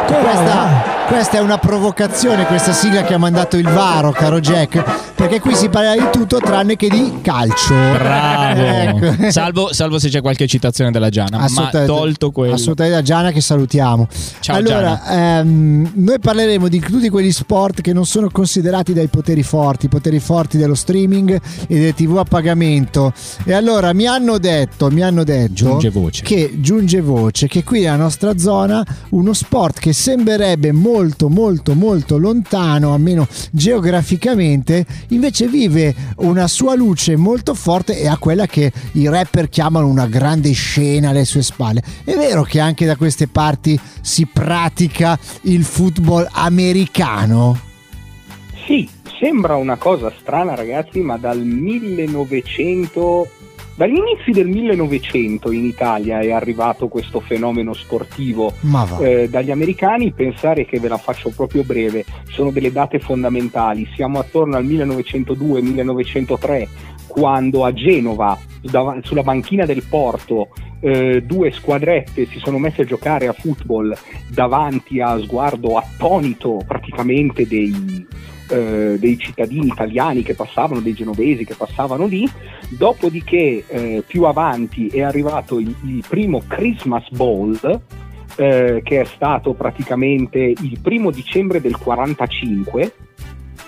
[0.07, 5.39] Questa, questa è una provocazione, questa sigla che ha mandato il Varo, caro Jack, perché
[5.39, 7.73] qui si parla di tutto tranne che di calcio.
[7.73, 8.59] Bravo.
[8.81, 9.31] Ecco.
[9.31, 11.47] Salvo, salvo se c'è qualche citazione della Giana.
[11.49, 12.53] Ma tolto quello.
[12.53, 14.07] Assolutamente da Giana che salutiamo.
[14.39, 19.43] Ciao, allora, ehm, noi parleremo di tutti quegli sport che non sono considerati dai poteri
[19.43, 23.13] forti, i poteri forti dello streaming e delle TV a pagamento.
[23.43, 26.23] E allora mi hanno detto, mi hanno detto Giunge voce.
[26.23, 32.19] che giunge voce che qui nella nostra zona uno sport che sembrerebbe molto molto molto
[32.19, 39.09] lontano, almeno geograficamente, invece vive una sua luce molto forte e ha quella che i
[39.09, 41.81] rapper chiamano una grande scena alle sue spalle.
[42.03, 47.59] È vero che anche da queste parti si pratica il football americano?
[48.67, 48.87] Sì,
[49.19, 53.29] sembra una cosa strana ragazzi, ma dal 1900,
[53.81, 58.53] dagli inizi del 1900 in Italia è arrivato questo fenomeno sportivo.
[59.01, 64.19] Eh, dagli americani, pensare che ve la faccio proprio breve, sono delle date fondamentali, siamo
[64.19, 66.67] attorno al 1902-1903
[67.07, 72.85] quando a Genova, dav- sulla banchina del porto, eh, due squadrette si sono messe a
[72.85, 78.05] giocare a football davanti a sguardo attonito praticamente dei,
[78.51, 82.29] eh, dei cittadini italiani che passavano, dei genovesi che passavano lì,
[82.69, 87.57] dopodiché eh, più avanti è arrivato il, il primo Christmas Bowl,
[88.35, 92.93] eh, che è stato praticamente il primo dicembre del 45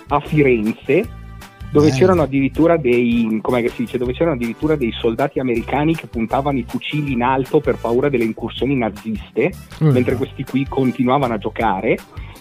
[0.08, 1.22] a Firenze
[1.74, 6.06] dove c'erano addirittura dei com'è che si dice dove c'erano addirittura dei soldati americani che
[6.08, 9.52] puntavano i fucili in alto per paura delle incursioni naziste
[9.92, 11.98] mentre questi qui continuavano a giocare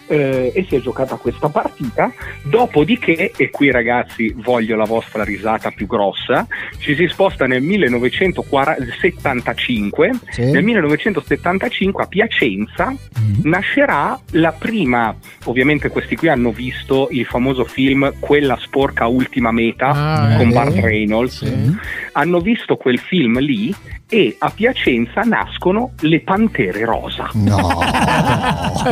[0.08, 5.70] eh, e si è giocata questa partita dopodiché e qui ragazzi voglio la vostra risata
[5.70, 6.46] più grossa
[6.78, 10.50] ci si sposta nel 1975 Sì.
[10.50, 13.48] nel 1975 a Piacenza Mm.
[13.48, 15.14] nascerà la prima,
[15.44, 19.21] ovviamente questi qui hanno visto il famoso film Quella sporca ultima
[19.52, 20.52] meta Ah, con eh.
[20.52, 21.76] Bart Reynolds, Sì.
[22.12, 23.74] hanno visto quel film lì
[24.12, 27.30] e a Piacenza nascono le Pantere Rosa.
[27.32, 27.80] No,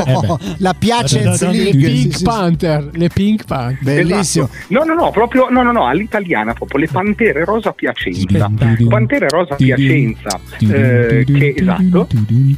[0.07, 1.71] Eh la Piacenza No, no, no, Le.
[1.73, 2.25] Pink sì, sì, sì.
[2.25, 2.89] Panther.
[2.93, 3.83] Le Pink Panther.
[3.83, 4.49] Bellissimo.
[4.51, 4.65] Esatto.
[4.69, 8.51] No, no, no, proprio no, no, no, all'italiana proprio le Pantere Rosa Piacenza.
[8.89, 12.09] Pantere Rosa Piacenza, eh, che esatto,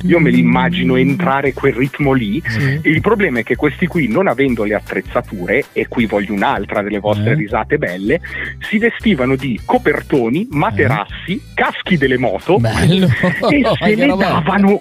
[0.05, 2.41] io me li immagino entrare quel ritmo lì.
[2.83, 7.01] Il problema è che questi qui, non avendo le attrezzature, e qui voglio un'altra delle
[7.01, 7.35] vostre Eh.
[7.35, 8.21] risate belle,
[8.71, 13.07] si vestivano di copertoni, materassi, caschi delle moto Bello.
[13.07, 14.81] e se le roba- davano.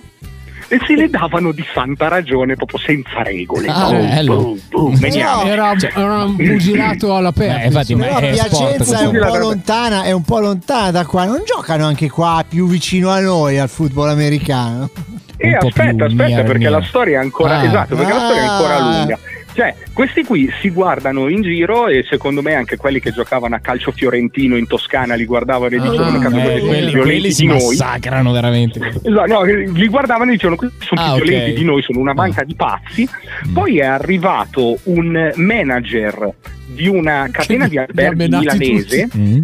[0.68, 3.68] E se le davano di santa ragione, proprio senza regole.
[3.68, 4.36] Ah, Boom, bello.
[4.38, 5.44] boom, boom, veniamo.
[5.44, 7.62] Era, era un pugilato all'aperto.
[7.62, 11.06] Eh, infatti, ma Però è Piacenza è un po' lontana, è un po' lontana da
[11.06, 11.26] qua.
[11.26, 14.90] Non giocano anche qua più vicino a noi al football americano?
[15.36, 16.70] E aspetta, aspetta, mia- perché mia.
[16.70, 17.66] la storia è ancora Ah.
[17.66, 18.80] esatto, perché la storia è ancora Ah.
[19.00, 19.20] lunga.
[19.54, 23.60] Cioè, questi qui si guardano in giro e secondo me anche quelli che giocavano a
[23.60, 28.32] calcio fiorentino in Toscana li guardavano e dicevano Ah, "Cazzo, eh, quelli, quelli si massacrano
[28.32, 28.80] veramente.
[29.04, 31.58] Esatto, no, li guardavano e dicevano questi sono Ah, più violenti ok.
[31.58, 33.08] di noi, sono una banca di pazzi.
[33.52, 36.34] Poi è arrivato un manager
[36.68, 39.10] di una catena di alberghi milanese.
[39.18, 39.40] Mm.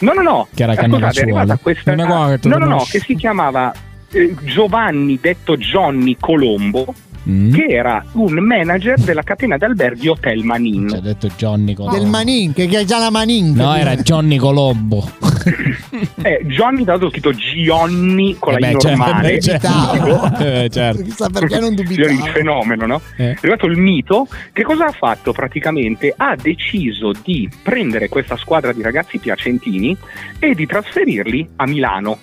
[0.00, 0.48] No, no, no.
[0.52, 1.94] Che era Scusate, è arrivata questa.
[1.94, 3.72] No, no, no, che si chiamava
[4.10, 6.92] eh, Giovanni, detto Johnny Colombo,
[7.28, 7.52] Mm.
[7.54, 10.88] che era un manager della catena d'alberghi Hotel Manin.
[10.88, 11.96] Ci ha detto Johnny Colombo.
[11.98, 13.52] Del Manin, che è già la Manin.
[13.54, 15.08] No, era Johnny Colombo.
[16.24, 19.40] Eh, Johnny, tra l'altro, scritto Gionni con Eh la I beh, certo, normale.
[19.40, 19.68] certo.
[19.68, 20.30] Dubitavo.
[20.42, 21.02] Eh, certo.
[21.02, 22.32] Chissà perché non Signori, il dubitavo.
[22.32, 23.00] fenomeno, no?
[23.16, 23.30] Eh.
[23.32, 24.28] È arrivato il mito.
[24.52, 26.14] Che cosa ha fatto praticamente?
[26.16, 29.96] Ha deciso di prendere questa squadra di ragazzi piacentini
[30.38, 32.18] e di trasferirli a Milano.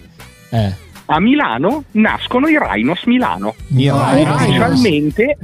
[0.49, 0.73] Eh.
[1.11, 3.55] A Milano nascono i Rhinos Milano.
[3.75, 5.37] Io- Ah, Ufficialmente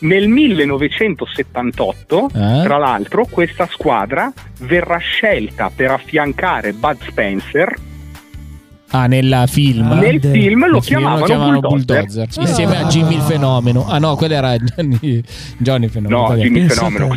[0.00, 2.60] nel 1978, Eh?
[2.62, 7.74] tra l'altro, questa squadra verrà scelta per affiancare Bud Spencer.
[8.92, 9.88] Ah, nel film.
[9.88, 12.04] Nel film lo Nel film chiamavano Bulldozer.
[12.06, 12.28] Bulldozer.
[12.40, 13.86] Insieme a Jimmy il Fenomeno.
[13.88, 15.20] Ah no, quello era Johnny,
[15.58, 16.28] Johnny Fenomeno.
[16.28, 16.36] No.
[16.36, 16.70] Jimmy il.
[16.70, 17.06] Fenomeno.
[17.06, 17.16] No,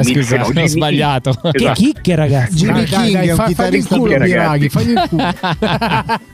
[0.00, 0.60] Jimmy scusa, Fenomeno?
[0.62, 1.30] ho sbagliato.
[1.32, 1.52] King.
[1.52, 1.72] Che Esatto.
[1.80, 2.54] chicche, ragazzi.
[2.56, 4.18] Jimmy Dai, dai, King dai, è un fa- fagli il chitarrista culo.
[4.18, 5.32] Biraghi, fagli il culo.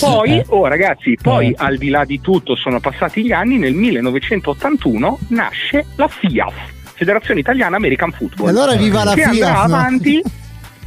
[0.00, 1.54] Poi, oh ragazzi, poi Eh.
[1.58, 6.54] al di là di tutto sono passati gli anni, nel 1981 nasce la FIAF,
[6.94, 8.48] Federazione Italiana American Football.
[8.48, 9.56] Allora viva la che andrà FIAF.
[9.68, 9.74] no?
[9.74, 10.22] avanti.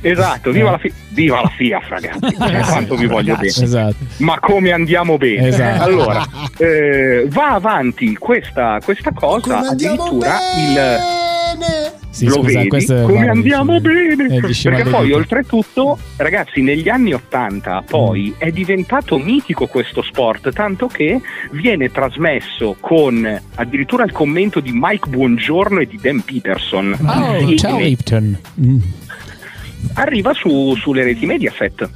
[0.01, 0.71] Esatto, viva Eh.
[0.71, 3.47] la, fi- viva la FIAF ragazzi, Cioè, quanto vi voglio bene.
[3.47, 3.95] Esatto.
[4.17, 5.47] Ma come andiamo bene?
[5.47, 5.81] Esatto.
[5.83, 6.23] Allora,
[6.57, 11.57] eh, va avanti questa, questa cosa, Come andiamo addirittura il...
[11.57, 11.93] bene.
[12.15, 16.87] Sì, lo scusa, vedi come guarda, andiamo bene eh, dici perché poi oltretutto ragazzi negli
[16.87, 18.39] anni 80 poi Mm.
[18.39, 21.19] è diventato mitico questo sport tanto che
[21.51, 27.57] viene trasmesso con addirittura il commento di Mike Buongiorno e di Dan Peterson Oh, Sì,
[27.57, 28.37] ciao ne- Lipton.
[28.61, 28.77] Mm.
[29.95, 31.89] arriva su- sulle reti Mediaset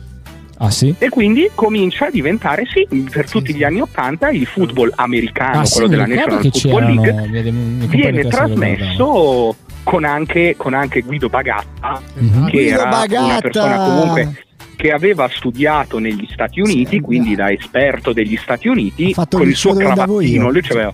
[0.62, 0.94] Ah sì?
[0.98, 5.66] e quindi comincia a diventare sì per tutti gli anni 80 il football americano Ah
[5.66, 6.96] sì, quello della National Football.
[6.96, 12.46] League viene trasmesso con anche, con anche Guido Bagatta Mhm.
[12.46, 13.42] che Guido era una Bagatta.
[13.42, 14.44] persona comunque
[14.76, 19.56] che aveva studiato negli Stati Uniti, Sì, quindi da esperto degli Stati Uniti, con il
[19.56, 20.94] suo cravattino, lui c'aveva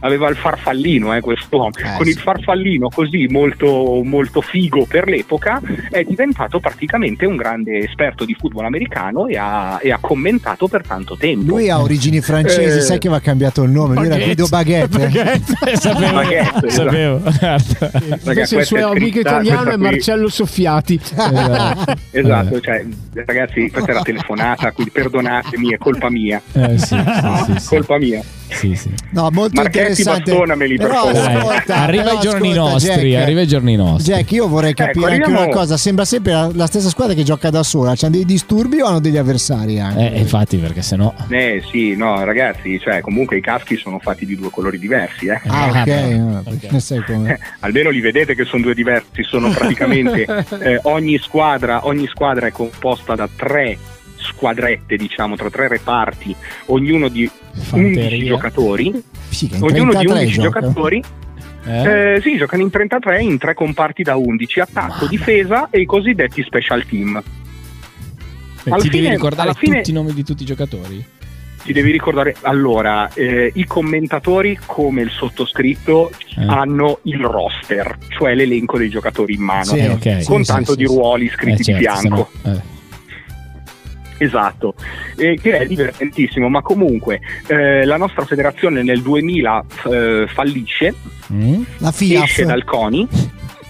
[0.00, 2.10] aveva il farfallino, eh, quest'uomo, Eh, con sì.
[2.10, 5.60] il farfallino così molto, molto figo per l'epoca,
[5.90, 10.86] è diventato praticamente un grande esperto di football americano e ha, e ha commentato per
[10.86, 11.46] tanto tempo.
[11.46, 12.80] Lui ha origini francesi, Eh.
[12.80, 13.94] sai che aveva cambiato il nome.
[13.94, 15.10] Lui era Guido Baguette.
[15.76, 16.70] sapevo, Baguette, esatto.
[16.70, 17.18] sapevo.
[17.18, 17.58] Guarda.
[17.90, 21.00] Raga, Invece il suo è amico scritta- italiano è qui- Marcello Soffiati.
[21.02, 21.98] Esatto.
[22.20, 22.84] Esatto, cioè,
[23.24, 26.40] ragazzi, questa era telefonata, quindi perdonatemi, è colpa mia.
[26.52, 27.02] Eh, sì, sì,
[27.46, 27.66] sì, sì.
[27.68, 28.22] Colpa mia.
[28.48, 28.90] Sì, sì.
[29.10, 30.30] No, molto Marchetti, interessante.
[30.30, 34.12] bastonameli, per Però ascolta, arriva però i giorni ascolta, nostri, Jack, arriva i giorni nostri.
[34.12, 35.76] Jack, io vorrei capire Ecco, anche una cosa.
[35.76, 37.94] Sembra sempre la, la stessa squadra che gioca da sola.
[37.96, 40.12] C'hanno dei disturbi o hanno degli avversari anche?
[40.12, 41.12] Eh, infatti, perché sennò.
[41.28, 45.40] Eh sì, no, ragazzi, cioè, comunque i caschi sono fatti di due colori diversi, eh.
[45.46, 45.88] Ah, ok.
[45.88, 46.70] ah, ok.
[46.70, 47.32] ne sai come.
[47.32, 50.24] Eh, almeno li vedete che sono due diversi, sono praticamente
[50.60, 53.78] eh, ogni squadra, ogni squadra è composta da tre
[54.34, 56.34] squadrette, diciamo, tra tre reparti,
[56.66, 58.26] ognuno di 11 Fanteria.
[58.28, 60.60] giocatori, Figa, in ognuno di 33 11 gioca.
[60.60, 61.04] giocatori.
[61.66, 62.14] Eh?
[62.14, 66.42] Eh, sì, giocano in 33 in tre comparti da 11, attacco, difesa e i cosiddetti
[66.42, 67.22] special team.
[68.64, 71.04] Eh, alla Ti devi fine- ricordare alla fine- tutti i nomi di tutti i giocatori?
[71.62, 76.46] Ti devi ricordare, allora, eh, i commentatori come il sottoscritto Eh.
[76.46, 80.24] hanno il roster, cioè l'elenco dei giocatori in mano, Sì, Eh, ok.
[80.24, 80.94] con sì, tanto sì, di sì.
[80.94, 82.30] ruoli Eh, scritti certo, di fianco.
[82.42, 82.60] sennò- eh.
[84.22, 84.74] Esatto,
[85.16, 90.94] e che è divertentissimo, ma comunque eh, la nostra federazione nel 2000 eh, fallisce,
[91.32, 91.62] Mm?
[91.78, 92.24] La FIAF.
[92.24, 93.06] esce dal CONI,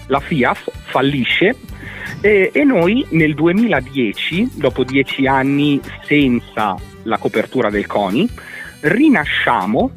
[0.07, 1.55] la FIAF fallisce
[2.19, 8.27] e, e noi nel 2010, dopo dieci anni senza la copertura del CONI,
[8.81, 9.91] rinasciamo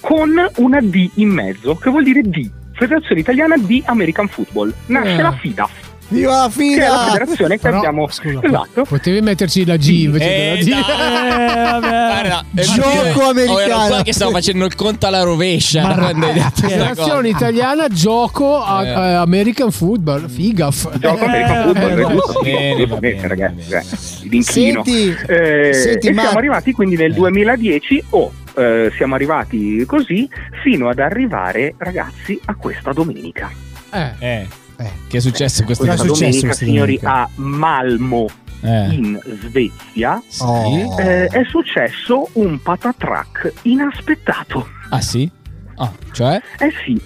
[0.00, 4.72] con una D in mezzo, che vuol dire D, Federazione Italiana di American Football.
[4.86, 5.22] Nasce Eh.
[5.22, 8.08] la FIDAF, Viva la che è la federazione che Però, abbiamo...
[8.10, 8.84] scusa, esatto.
[8.84, 10.24] Potevi metterci la G invece
[10.58, 10.82] Eh, della D.
[10.82, 11.80] dai.
[12.14, 13.58] Guarda, eh, Gioco io- oh, americano.
[13.60, 18.90] ero qua che stavo facendo il conto alla rovescia Ma- Federazione italiana gioco a, Eh.
[18.92, 20.98] a American Football, FIGAF.
[20.98, 24.42] Gioco American Football, Eh, è giusto, va bene, ragazzi, eh.
[24.42, 27.14] Senti, Eh, senti, e ma- siamo arrivati quindi nel Eh.
[27.14, 30.28] 2010, oh, eh, siamo arrivati così
[30.62, 33.50] fino ad arrivare, ragazzi, a questa domenica.
[33.92, 34.10] Eh.
[34.18, 34.90] Eh, Eh.
[35.08, 37.12] che è successo è Questa successo domenica, questa signori, domenica?
[37.22, 38.26] a Malmo,
[38.62, 38.86] Eh.
[38.94, 40.22] in Svezia?
[40.40, 41.00] Oh.
[41.00, 44.66] eh, è successo un patatrack inaspettato.
[44.90, 45.30] Ah sì?
[45.76, 46.40] Ah, cioè?
[46.58, 47.00] Eh sì,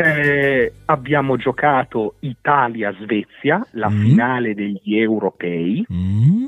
[0.00, 4.00] Eh, abbiamo giocato Italia-Svezia, la Mm.
[4.04, 5.84] finale degli europei.
[5.92, 6.44] Mm.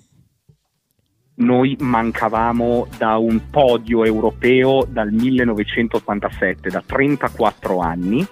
[1.36, 8.24] Noi mancavamo da un podio europeo dal 1987, da 34 anni.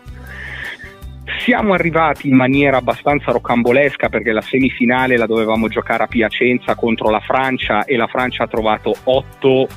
[1.44, 7.10] Siamo arrivati in maniera abbastanza rocambolesca perché la semifinale la dovevamo giocare a Piacenza contro
[7.10, 9.68] la Francia e la Francia ha trovato 8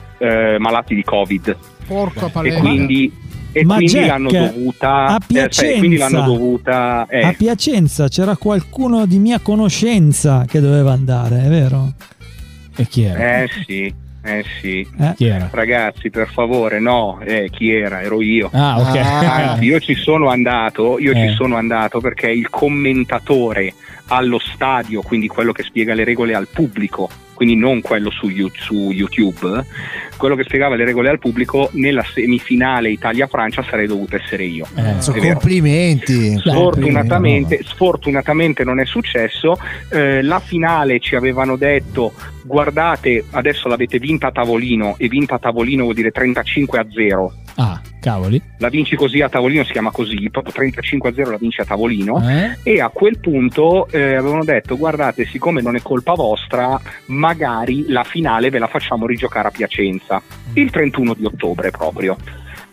[0.59, 2.59] malati di Covid Porca e paletta.
[2.59, 3.11] quindi,
[3.51, 7.33] e Ma quindi Jack, l'hanno dovuta a eh, sai, quindi Piacenza- l'hanno dovuta eh, A
[7.33, 11.93] Piacenza c'era qualcuno di mia conoscenza che doveva andare, è vero?
[12.75, 13.41] E chi era?
[13.41, 13.93] eh sì
[14.23, 15.13] eh sì Eh.
[15.15, 15.49] Chi era?
[15.51, 18.01] Ragazzi, per favore, no, eh, chi era?
[18.01, 18.49] Ero io.
[18.53, 18.95] Ah, ok.
[18.97, 21.27] Anzi, io ci sono andato, io Eh.
[21.29, 23.73] ci sono andato perché il commentatore
[24.11, 28.51] allo stadio, quindi quello che spiega le regole al pubblico, quindi non quello su, You-
[28.53, 29.65] su YouTube,
[30.17, 34.67] quello che spiegava le regole al pubblico nella semifinale Italia-Francia sarei dovuto essere io.
[34.75, 36.37] Eh, So, complimenti.
[36.81, 39.57] Sfortunatamente, sfortunatamente non è successo.
[39.89, 42.11] Eh, la finale ci avevano detto:
[42.43, 47.33] guardate, adesso l'avete vinta a tavolino, e vinta a tavolino vuol dire 35 a 0.
[47.61, 48.41] Ah, cavoli.
[48.57, 51.65] La vinci così a tavolino, si chiama così, proprio 35 a 0 la vinci a
[51.65, 52.27] tavolino.
[52.27, 52.57] Eh?
[52.63, 58.03] E a quel punto eh, avevano detto: guardate, siccome non è colpa vostra, magari la
[58.03, 60.19] finale ve la facciamo rigiocare a Piacenza
[60.53, 62.17] il 31 di ottobre proprio.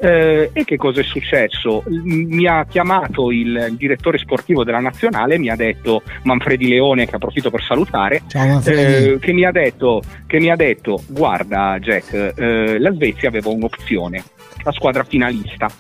[0.00, 1.82] Eh, e che cosa è successo?
[1.86, 7.50] Mi ha chiamato il, direttore sportivo della nazionale, mi ha detto Manfredi Leone, che approfitto
[7.50, 12.78] per salutare, Ciao eh, che, mi ha detto, che mi ha detto: Guarda, Jack, eh,
[12.78, 14.22] la Svezia aveva un'opzione,
[14.62, 15.70] la squadra finalista.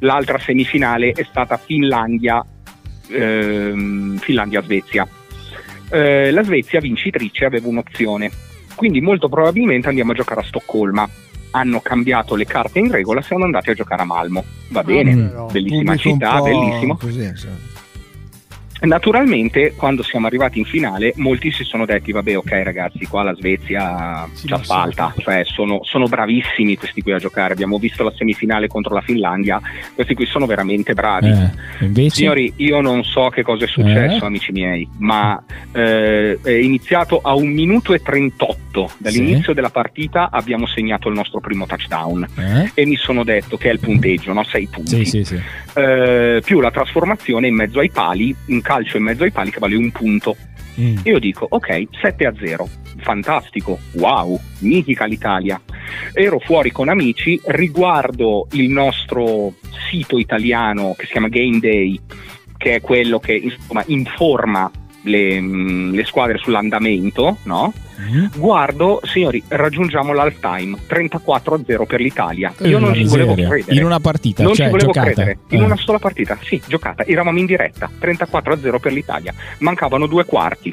[0.00, 2.44] L'altra semifinale è stata Finlandia,
[3.08, 5.06] ehm, Finlandia-Svezia.
[5.90, 8.30] Eh, la Svezia vincitrice aveva un'opzione,
[8.74, 11.08] quindi molto probabilmente andiamo a giocare a Stoccolma.
[11.50, 14.44] Hanno cambiato le carte in regola, siamo andati a giocare a Malmo.
[14.68, 15.46] Va bene, Mm.
[15.50, 16.96] bellissima città, bellissimo.
[16.96, 17.48] Così, sì.
[18.80, 23.34] Naturalmente, quando siamo arrivati in finale, molti si sono detti: Vabbè, ok, ragazzi, qua la
[23.34, 27.52] Svezia Sì, ci lo asfalta, cioè sono, sono bravissimi questi qui a giocare.
[27.52, 29.60] Abbiamo visto la semifinale contro la Finlandia,
[29.94, 31.28] questi qui sono veramente bravi.
[31.28, 32.16] Eh, invece?
[32.16, 34.26] Signori, io non so che cosa è successo, Eh?
[34.26, 40.28] amici miei, ma eh, è iniziato a un minuto e 38 dall'inizio della partita.
[40.30, 42.70] Abbiamo segnato il nostro primo touchdown Eh?
[42.74, 44.44] e mi sono detto che è il punteggio, no?
[44.44, 45.40] 6 Sì, punti sì, sì.
[45.74, 49.60] eh, più la trasformazione in mezzo ai pali, un calcio in mezzo ai pali che
[49.60, 50.36] vale un punto.
[50.78, 50.98] Mm.
[51.04, 55.58] Io dico, ok, 7 a 0, fantastico, wow, mitica l'Italia.
[56.12, 59.54] Ero fuori con amici, riguardo il nostro
[59.88, 61.98] sito italiano che si chiama Game Day,
[62.58, 64.70] che è quello che insomma informa
[65.04, 67.72] le, mm, le squadre sull'andamento, no?
[68.00, 68.26] Mm.
[68.36, 72.52] Guardo, signori, raggiungiamo l'half time, 34 a 0 per l'Italia.
[72.60, 73.64] Io Eh, non ci volevo credere.
[73.74, 75.12] In una partita, Non cioè ci volevo giocata.
[75.12, 75.64] credere, in Eh.
[75.64, 80.24] una sola partita, sì, giocata, eravamo in diretta, 34 a 0 per l'Italia, mancavano due
[80.24, 80.72] quarti.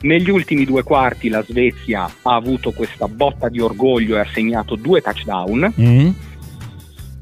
[0.00, 4.74] Negli ultimi due quarti la Svezia ha avuto questa botta di orgoglio e ha segnato
[4.76, 6.08] due touchdown, Mm.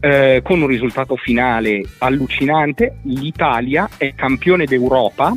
[0.00, 2.98] eh, con un risultato finale allucinante.
[3.02, 5.36] L'Italia è campione d'Europa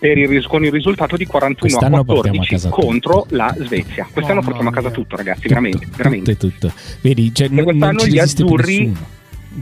[0.00, 4.06] il ris- con il risultato di 41 a Quest'anno a 14 casa contro la Svezia.
[4.10, 6.36] Quest'anno Mamma portiamo a casa tutto, ragazzi, veramente, veramente.
[6.36, 6.72] Tutto, tutto.
[7.00, 8.96] Vedi, cioè, non, quest'anno non ci gli azzurri-.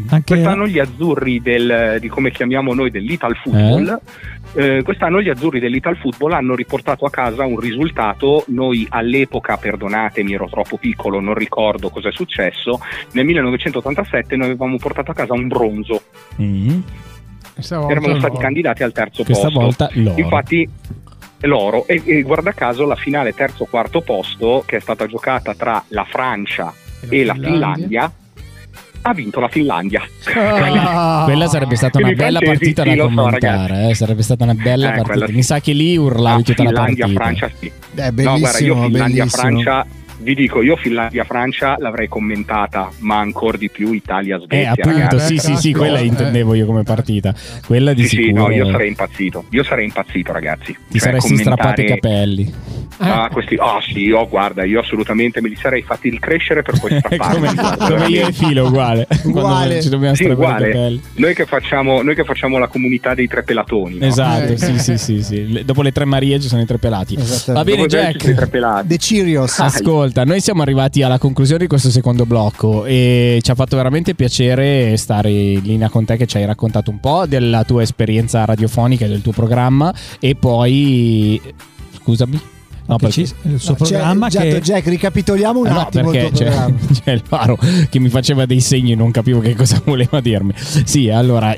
[0.08, 3.98] Anche Quest'anno gli azzurri del, di come chiamiamo noi dell'Ital Football,
[4.54, 8.44] eh, quest'anno gli azzurri dell'Ital Football hanno riportato a casa un risultato.
[8.48, 12.80] Noi all'epoca, perdonatemi, ero troppo piccolo, non ricordo cosa è successo.
[13.12, 16.02] Nel 1987 noi avevamo portato a casa un bronzo.
[16.42, 16.80] Mm.
[17.58, 19.60] Eravamo stati candidati al terzo Questa posto.
[19.60, 20.18] volta l'oro.
[20.20, 20.68] Infatti
[21.40, 25.82] l'oro e, e guarda caso la finale terzo quarto posto che è stata giocata tra
[25.88, 26.72] la Francia
[27.08, 28.10] e la Finlandia
[29.02, 30.02] ha vinto la Finlandia.
[30.34, 31.22] Ah.
[31.26, 34.54] Quella sarebbe stata una bella partita sì, da lo so, commentare, eh, sarebbe stata una
[34.54, 35.12] bella Eh, partita.
[35.12, 35.42] quella Mi sì.
[35.42, 37.06] sa che lì urlavi Ah, tutta la partita.
[37.06, 37.72] Finlandia-Francia sì.
[37.94, 38.82] È No, guarda, io.
[38.82, 39.86] Finlandia-Francia,
[40.18, 44.70] vi dico, io Finlandia-Francia l'avrei commentata, ma ancora di più Eh, Italia-Svezia.
[44.72, 45.38] appunto, ragazzi.
[45.38, 46.04] sì, sì, sì, Eh, quella eh.
[46.06, 47.34] intendevo io come partita.
[47.66, 48.48] Quella di Sì, sì, sicuro.
[48.48, 49.44] no, io sarei impazzito.
[49.50, 50.72] Io sarei impazzito, ragazzi.
[50.88, 52.54] Ti Cioè, saresti strappato i commentare- capelli.
[52.98, 56.98] Ah, questi, oh sì, io guarda, io assolutamente me li sarei fatti ricrescere per poi
[56.98, 57.48] strapparli.
[57.78, 58.32] come, io e.
[58.32, 59.06] Filo, uguale.
[59.24, 59.82] Uguale.
[59.82, 60.98] Ci dobbiamo Sì, uguale.
[61.14, 63.98] Noi che, facciamo, noi che facciamo la comunità dei tre pelatoni.
[63.98, 64.06] no?
[64.06, 64.56] Esatto, Eh.
[64.56, 65.62] sì, sì, sì, sì.
[65.64, 67.16] Dopo le tre Marie ci sono i tre pelati.
[67.16, 68.48] Va bene, Dopo i tre Jack.
[68.48, 68.88] pelati.
[68.88, 69.58] The Cheerios.
[69.58, 74.14] Ascolta, noi siamo arrivati alla conclusione di questo secondo blocco e ci ha fatto veramente
[74.14, 78.44] piacere stare in linea con te che ci hai raccontato un po' della tua esperienza
[78.44, 81.40] radiofonica e del tuo programma e poi
[82.02, 82.40] scusami
[82.86, 85.80] No, perché- ci- il suo No, c'è- programma Giatto, che Jack, ricapitoliamo un Eh no,
[85.80, 86.72] attimo perché c'è,
[87.04, 87.58] c'è il faro
[87.90, 90.52] che mi faceva dei segni e non capivo che cosa voleva dirmi.
[90.56, 91.54] Sì, allora,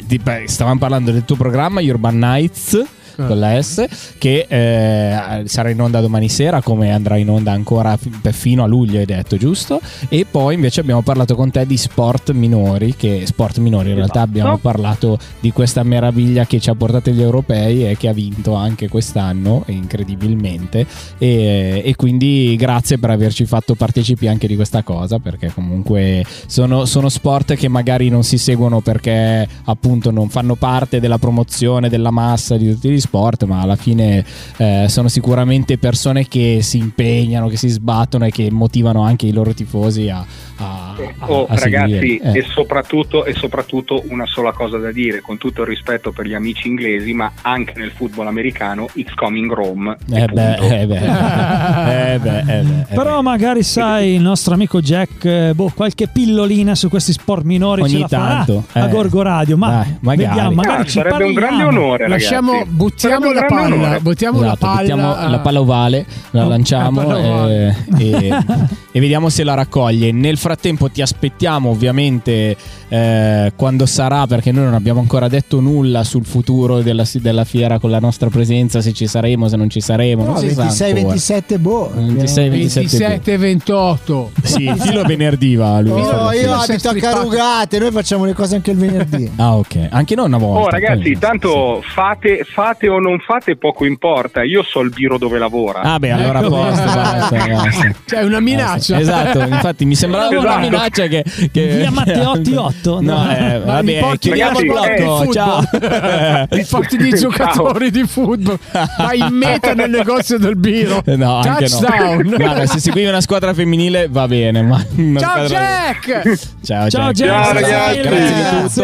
[0.47, 2.83] stavamo parlando del tuo programma Urban Nights
[3.27, 3.87] con la S
[4.19, 8.67] che eh, sarà in onda domani sera come andrà in onda ancora per- fino a
[8.67, 13.25] luglio hai detto giusto e poi invece abbiamo parlato con te di sport minori che
[13.27, 14.29] sport minori in realtà Esatto.
[14.29, 18.55] abbiamo parlato di questa meraviglia che ci ha portato gli europei e che ha vinto
[18.55, 20.87] anche quest'anno incredibilmente
[21.19, 26.85] e, e quindi grazie per averci fatto partecipi anche di questa cosa perché comunque sono,
[26.85, 32.11] sono sport che magari non si seguono perché appunto non fanno parte della promozione della
[32.11, 33.07] massa di tutti gli sport
[33.47, 34.25] ma alla fine
[34.57, 39.33] eh, sono sicuramente persone che si impegnano che si sbattono e che motivano anche i
[39.33, 40.25] loro tifosi a,
[40.57, 40.97] a, a-
[41.31, 42.17] Oh, a ragazzi.
[42.19, 42.39] Eh.
[42.39, 46.35] e, soprattutto, e soprattutto una sola cosa da dire, con tutto il rispetto per gli
[46.35, 49.97] amici inglesi, ma anche nel football americano, it's coming Rome.
[50.13, 50.75] Eh beh, punto.
[50.75, 55.53] eh beh, eh beh, eh beh, eh Però magari sai il nostro amico Jack, eh,
[55.55, 58.89] boh, qualche pillolina su questi sport minori Ogni ce la farà tanto, a eh.
[58.89, 59.57] Gorgo Radio.
[59.57, 60.27] Ma Dai, magari.
[60.29, 61.85] vediamo, magari Ah, ci sarebbe un grande parliamo.
[61.85, 62.71] onore, Lasciamo, ragazzi.
[63.01, 64.01] Buttiamo la palla, onore.
[64.01, 64.79] buttiamo la Esatto, palla.
[64.79, 67.77] buttiamo a- la palla ovale, la Oh, lanciamo la palla e, ovale.
[67.99, 68.29] e-
[68.93, 70.11] e vediamo se la raccoglie.
[70.13, 72.57] Nel frattempo ti aspettiamo ovviamente
[72.89, 77.79] eh, quando sarà, perché noi non abbiamo ancora detto nulla sul futuro della, della fiera
[77.79, 80.25] con la nostra presenza, se ci saremo, se non ci saremo.
[80.25, 81.07] No, non si sa 26, ancora.
[81.09, 81.91] 27, boh.
[81.95, 82.81] 26, 27.
[82.99, 84.31] 27 e 28.
[84.43, 86.01] Sì, il filo venerdì va lui.
[86.01, 86.95] Oh, io abito a.
[86.95, 89.31] Carugate, noi facciamo le cose anche il venerdì.
[89.37, 89.89] Ah, ok.
[89.91, 90.61] Anche noi una volta.
[90.63, 95.39] Oh ragazzi, tanto fate, fate o non fate poco importa, io so il biro dove
[95.39, 95.81] lavora.
[95.83, 96.51] Ah, beh, allora a Ecco.
[96.51, 97.91] posto, basta, basta.
[98.07, 98.99] Cioè, una minaccia.
[98.99, 100.59] Esatto, infatti mi sembrava una Esatto.
[100.61, 103.01] minaccia che, che Via Matteotti 8?
[103.01, 103.31] No, No.
[103.37, 105.19] eh, vabbè, chiudiamo il blocco.
[105.25, 105.63] del Ciao.
[106.51, 107.19] Li porti di Ciao.
[107.21, 108.59] giocatori di football.
[108.99, 111.03] Vai in meta nel negozio del biro.
[111.05, 112.27] No, anche Touchdown.
[112.27, 112.37] no.
[112.37, 116.39] Guarda, se seguivi una squadra femminile va bene, ma una Ciao squadra- Jack!
[116.63, 117.15] Ciao, Ciao Jack.
[117.15, 118.01] Jack, ragazzi.
[118.01, 118.83] Grazie di tutto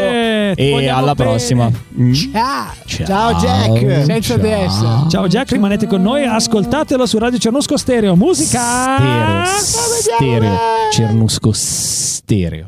[0.60, 1.30] e vogliamo alla bene.
[1.30, 1.70] prossima.
[2.00, 2.12] Mm.
[2.12, 2.72] Ciao.
[3.04, 3.93] Ciao, Jack.
[4.02, 5.08] Senza DS.
[5.08, 8.16] Ciao Jack, rimanete con noi, ascoltatelo su Radio Cernusco Stereo.
[8.16, 9.44] Musica!
[9.46, 10.58] Stereo, stereo,
[10.90, 12.66] Cernusco stereo.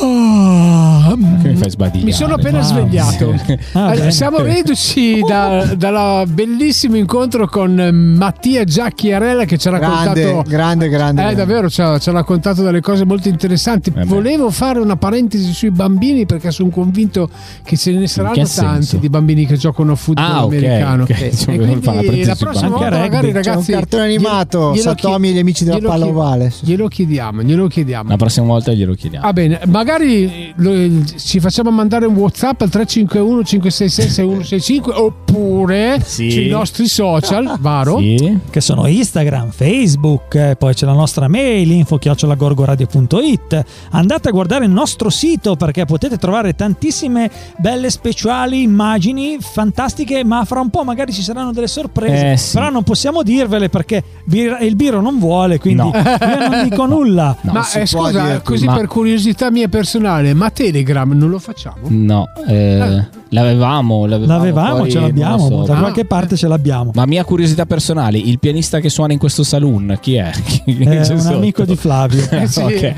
[0.00, 0.73] Oh,
[1.16, 2.04] Che mi fai sbadigliare?
[2.04, 2.66] mi sono appena Wow.
[2.66, 3.34] svegliato.
[3.72, 4.10] Ah, Eh, bene.
[4.10, 10.12] Siamo reduci da- dal bellissimo incontro con eh, Mattia Giacchiarella che ci ha raccontato.
[10.14, 11.28] Grande, grande, grande.
[11.30, 13.90] Eh, davvero, ci ha, ci ha raccontato delle cose molto interessanti.
[13.90, 14.04] beh.
[14.04, 17.28] Volevo fare una parentesi sui bambini perché sono convinto
[17.62, 18.96] che ce ne saranno tanti senso?
[18.98, 21.02] di bambini che giocano a football Ah, americano.
[21.04, 21.10] ok.
[21.10, 25.28] E Cioè, quindi la prossima volta, magari, rugby, c'è un ragazzi, cartone animato, glielo Satomi
[25.28, 26.52] e gli amici della palla ovale.
[26.60, 28.08] Glielo chiediamo, glielo chiediamo.
[28.08, 29.26] La prossima volta glielo chiediamo.
[29.26, 30.72] Ah bene, magari lo-
[31.18, 36.30] ci facciamo mandare un WhatsApp al 351 566 6165 oppure Sì.
[36.30, 37.98] sui nostri social, Varo.
[37.98, 38.38] Sì.
[38.50, 43.64] che sono Instagram, Facebook, eh, poi c'è la nostra mail info-gorgoradio.it.
[43.90, 50.44] Andate a guardare il nostro sito perché potete trovare tantissime belle speciali, immagini fantastiche, ma
[50.44, 52.32] fra un po' magari ci saranno delle sorprese.
[52.32, 52.54] Eh, sì.
[52.56, 55.90] Però non possiamo dirvele perché il Biro non vuole, quindi No.
[55.94, 57.36] io non dico nulla.
[57.42, 61.88] No, ma eh, scusa, così Ma- per curiosità mia personale, ma Telegram non lo facciamo?
[61.88, 65.62] No, eh, l'avevamo, l'avevamo, L'avevamo, poi ce l'abbiamo, so.
[65.64, 65.78] da Ah.
[65.80, 66.90] qualche parte ce l'abbiamo.
[66.94, 70.30] Ma mia curiosità personale, il pianista che suona in questo saloon, chi è?
[70.64, 71.36] Chi È un sotto?
[71.36, 72.22] amico di Flavio.
[72.30, 72.60] Eh, Sì.
[72.60, 72.94] ok.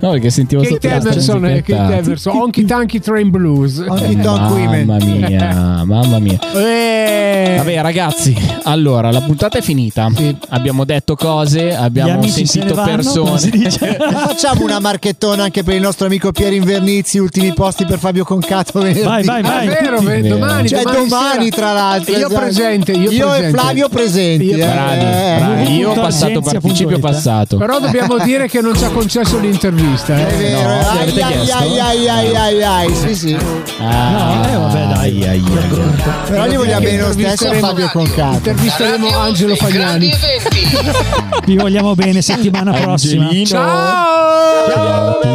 [0.00, 1.96] No, perché sentivo Kate sotto la Emerson, eh, Kate.
[1.98, 3.78] Emerson, Honky Tanky Train Blues.
[3.86, 4.86] Honky Tonk Women.
[4.86, 6.38] Mamma mia, mamma mia.
[6.54, 8.34] Eh, Vabbè ragazzi,
[8.64, 10.08] allora la puntata è finita.
[10.14, 10.34] Sì.
[10.50, 13.02] Abbiamo detto cose, abbiamo se sentito vanno,
[13.36, 13.96] si persone.
[14.26, 18.78] Facciamo una marchettona anche per il nostro amico Piero Invernizzi, ultimi posti per Fabio Concato
[18.80, 19.02] venerdì.
[19.02, 19.68] Vai, vai, vai.
[19.80, 20.28] Vero, Vero.
[20.28, 22.12] domani, Cioè domani, domani, tra l'altro.
[22.12, 22.34] Io esatto.
[22.40, 23.58] presente, io, e presente.
[23.58, 24.44] Flavio presenti.
[24.46, 24.58] Io- eh.
[24.68, 25.36] Bravi, Eh.
[25.38, 25.76] bravi.
[25.76, 27.00] Io ho passato participio eh.
[27.00, 27.56] passato.
[27.56, 30.16] Però dobbiamo dire che non ci ha concesso l'intervista.
[30.16, 30.36] È eh.
[30.36, 31.56] vero, No, ai, avete ai, chiesto?
[31.58, 33.36] ai, ai, ai, ai, ai, sì, sì.
[33.80, 35.22] Ah, No, eh, vabbè, dai.
[35.24, 36.02] ai, ai, ai.
[36.28, 38.36] Però gli vogliamo bene lo stesso a Fabio Concato.
[38.36, 40.10] Intervisteremo Angelo Fagnani.
[41.46, 43.28] Vi vogliamo bene settimana prossima.
[43.44, 44.70] Ciao!
[44.72, 45.28] Ciao a tutti.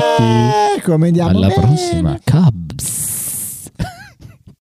[0.78, 1.62] Eh, come andiamo Alla bene.
[1.62, 2.18] prossima.
[2.24, 2.64] Cabo.